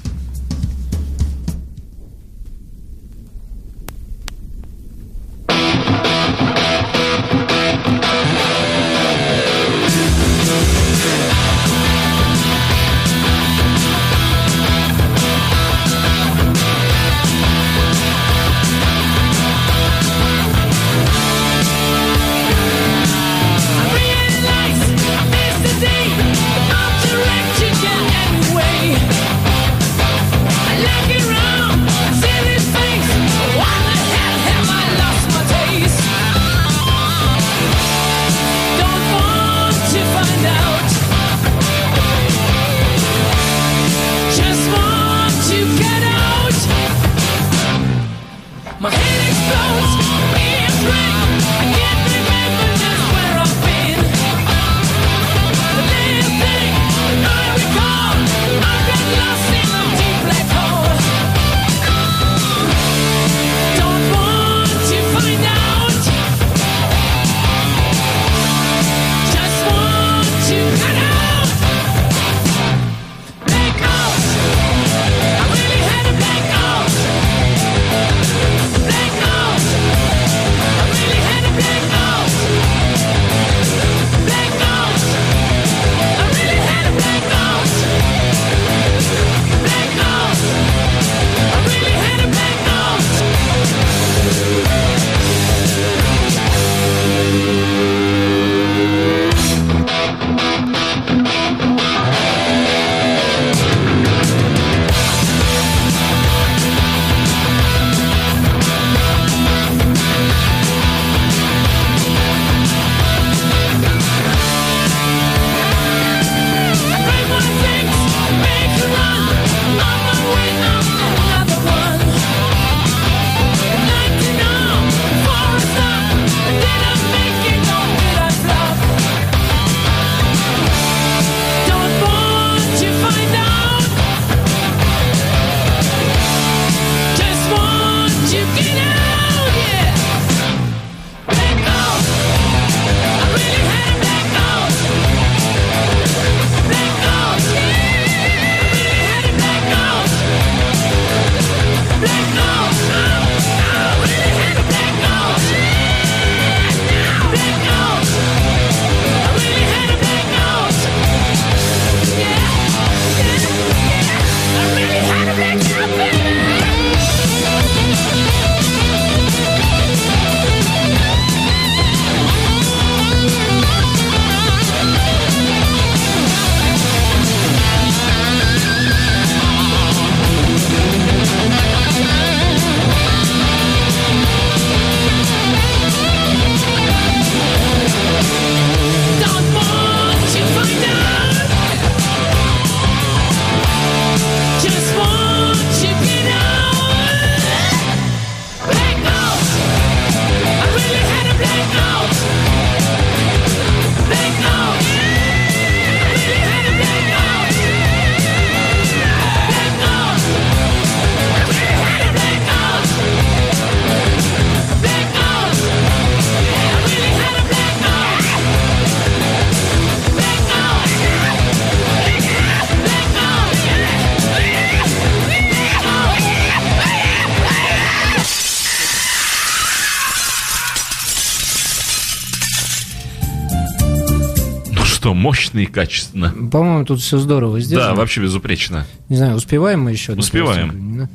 Что, 235.03 235.15
мощно 235.15 235.59
и 235.59 235.67
качественно. 235.67 236.31
По-моему, 236.31 236.85
тут 236.85 237.01
все 237.01 237.19
здорово 237.19 237.61
сделано. 237.61 237.89
Да, 237.89 237.95
вообще 237.97 238.21
безупречно. 238.21 238.87
Не 239.09 239.17
знаю, 239.17 239.35
успеваем 239.35 239.83
мы 239.83 239.91
еще? 239.91 240.13
Успеваем. 240.13 241.09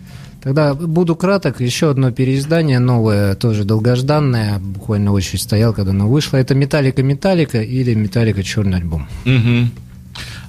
Тогда 0.44 0.74
буду 0.74 1.16
краток. 1.16 1.62
Еще 1.62 1.90
одно 1.90 2.12
переиздание 2.12 2.80
новое, 2.80 3.36
тоже 3.36 3.64
долгожданное. 3.64 4.60
Буквально 4.60 5.14
очень 5.14 5.40
стоял, 5.40 5.74
когда 5.74 5.92
оно 5.92 6.10
вышло. 6.10 6.36
Это 6.36 6.54
«Металлика 6.54 7.02
Металлика» 7.02 7.62
или 7.62 7.94
«Металлика 7.94 8.44
Черный 8.44 8.80
альбом». 8.80 9.08
Мгм. 9.24 9.72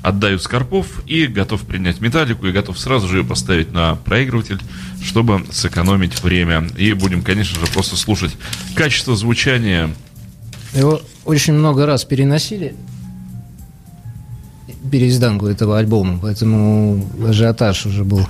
Отдаю 0.03 0.41
Скорпов 0.41 0.87
и 1.07 1.29
готов 1.29 1.63
принять 1.63 2.01
металлику, 2.01 2.45
и 2.47 2.53
готов 2.53 2.77
сразу 2.77 3.07
же 3.07 3.19
ее 3.19 3.25
поставить 3.25 3.73
на 3.73 3.95
проигрыватель, 3.95 4.59
чтобы 5.05 5.45
сэкономить 5.53 6.25
время. 6.25 6.67
И 6.77 6.93
будем, 6.93 7.23
конечно 7.23 7.61
же, 7.61 7.67
просто 7.73 7.97
слушать 7.97 8.37
качество 8.75 9.15
звучания. 9.15 9.91
Его 10.75 11.01
очень 11.25 11.53
много 11.53 11.87
раз 11.87 12.05
переносили, 12.05 12.75
переизданку 14.89 15.47
этого 15.47 15.79
альбома, 15.79 16.19
поэтому 16.21 17.05
ажиотаж 17.27 17.87
уже 17.87 18.05
был 18.05 18.27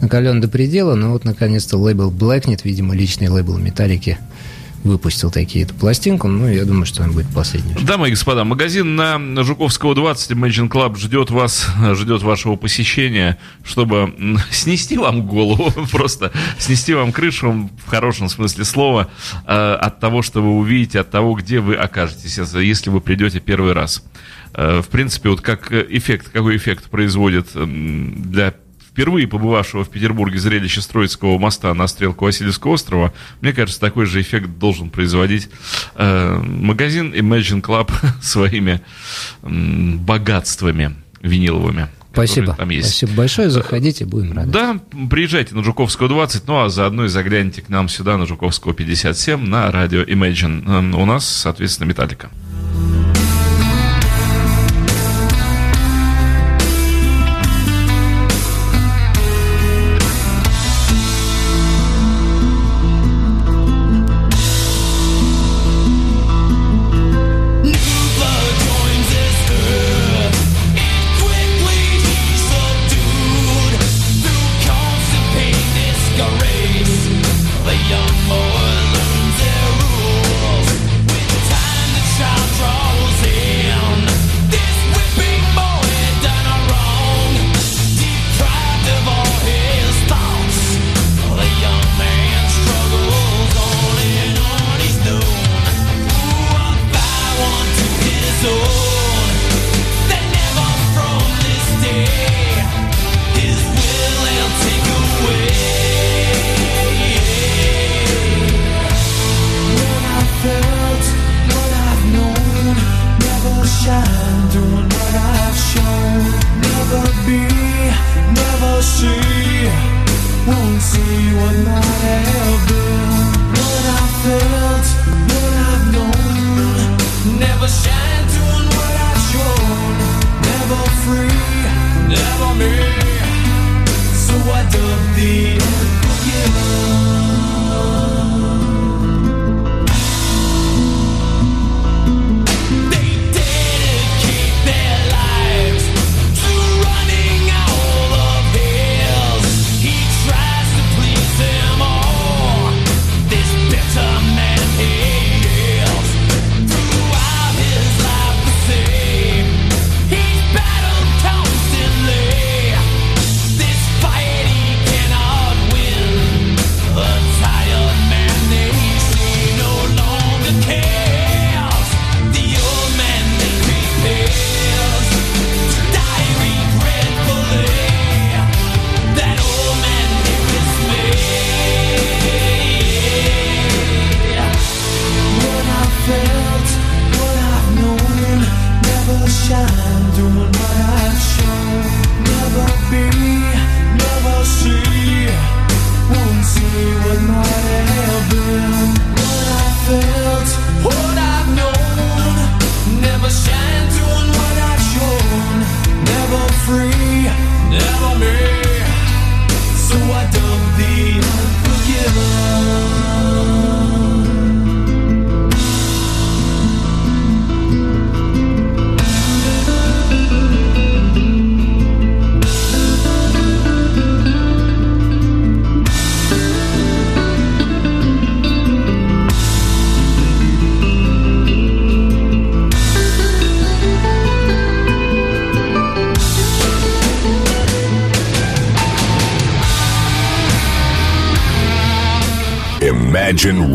накален 0.00 0.40
до 0.40 0.48
предела, 0.48 0.94
но 0.94 1.10
вот 1.10 1.24
наконец-то 1.24 1.78
лейбл 1.78 2.10
Blacknet, 2.10 2.60
видимо, 2.64 2.94
личный 2.94 3.28
лейбл 3.28 3.56
Металлики, 3.56 4.18
выпустил 4.84 5.30
такие 5.30 5.64
эту 5.64 5.74
пластинку, 5.74 6.28
ну, 6.28 6.46
я 6.46 6.64
думаю, 6.64 6.84
что 6.84 7.02
она 7.02 7.12
будет 7.12 7.26
последней. 7.28 7.74
Дамы 7.82 8.08
и 8.08 8.10
господа, 8.10 8.44
магазин 8.44 8.94
на 8.94 9.42
Жуковского 9.42 9.94
20 9.94 10.32
Imagine 10.32 10.68
Club 10.68 10.98
ждет 10.98 11.30
вас, 11.30 11.66
ждет 11.94 12.22
вашего 12.22 12.56
посещения, 12.56 13.38
чтобы 13.64 14.14
снести 14.50 14.98
вам 14.98 15.26
голову, 15.26 15.72
просто 15.90 16.32
снести 16.58 16.92
вам 16.92 17.12
крышу 17.12 17.70
в 17.84 17.88
хорошем 17.88 18.28
смысле 18.28 18.64
слова 18.64 19.08
э, 19.46 19.74
от 19.74 20.00
того, 20.00 20.20
что 20.20 20.42
вы 20.42 20.50
увидите, 20.50 21.00
от 21.00 21.10
того, 21.10 21.32
где 21.34 21.60
вы 21.60 21.76
окажетесь, 21.76 22.38
если 22.38 22.90
вы 22.90 23.00
придете 23.00 23.40
первый 23.40 23.72
раз. 23.72 24.04
Э, 24.54 24.80
В 24.82 24.88
принципе, 24.88 25.28
вот 25.30 25.40
как 25.40 25.70
э, 25.72 25.86
эффект, 25.90 26.28
какой 26.32 26.56
эффект 26.56 26.84
производит 26.90 27.54
м, 27.54 28.22
для 28.30 28.54
впервые 28.90 29.26
побывавшего 29.26 29.82
в 29.84 29.88
Петербурге 29.90 30.38
зрелище 30.38 30.80
Троицкого 30.80 31.36
моста 31.38 31.74
на 31.74 31.88
стрелку 31.88 32.26
Васильевского 32.26 32.74
острова, 32.74 33.12
мне 33.40 33.52
кажется, 33.52 33.80
такой 33.80 34.06
же 34.06 34.20
эффект 34.20 34.50
должен 34.58 34.88
производить 34.90 35.48
э, 35.96 36.38
магазин 36.38 37.12
Imagine 37.12 37.60
Club 37.60 37.90
своими 38.22 38.80
богатствами 39.42 40.94
виниловыми. 41.22 41.88
Спасибо. 42.12 42.54
Там 42.54 42.68
есть. 42.70 42.90
Спасибо 42.90 43.12
большое, 43.16 43.50
заходите, 43.50 44.04
будем 44.04 44.34
рады. 44.34 44.50
Да, 44.52 44.78
приезжайте 45.10 45.56
на 45.56 45.64
Жуковского 45.64 46.08
20, 46.08 46.46
ну 46.46 46.62
а 46.62 46.68
заодно 46.68 47.06
и 47.06 47.08
загляните 47.08 47.60
к 47.62 47.68
нам 47.68 47.88
сюда 47.88 48.16
на 48.16 48.26
Жуковского 48.26 48.72
57 48.72 49.44
на 49.44 49.68
радио 49.72 50.02
Imagine. 50.02 50.94
У 50.94 51.04
нас, 51.04 51.28
соответственно, 51.28 51.88
Металлика. 51.88 52.30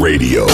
Radio, 0.10 0.48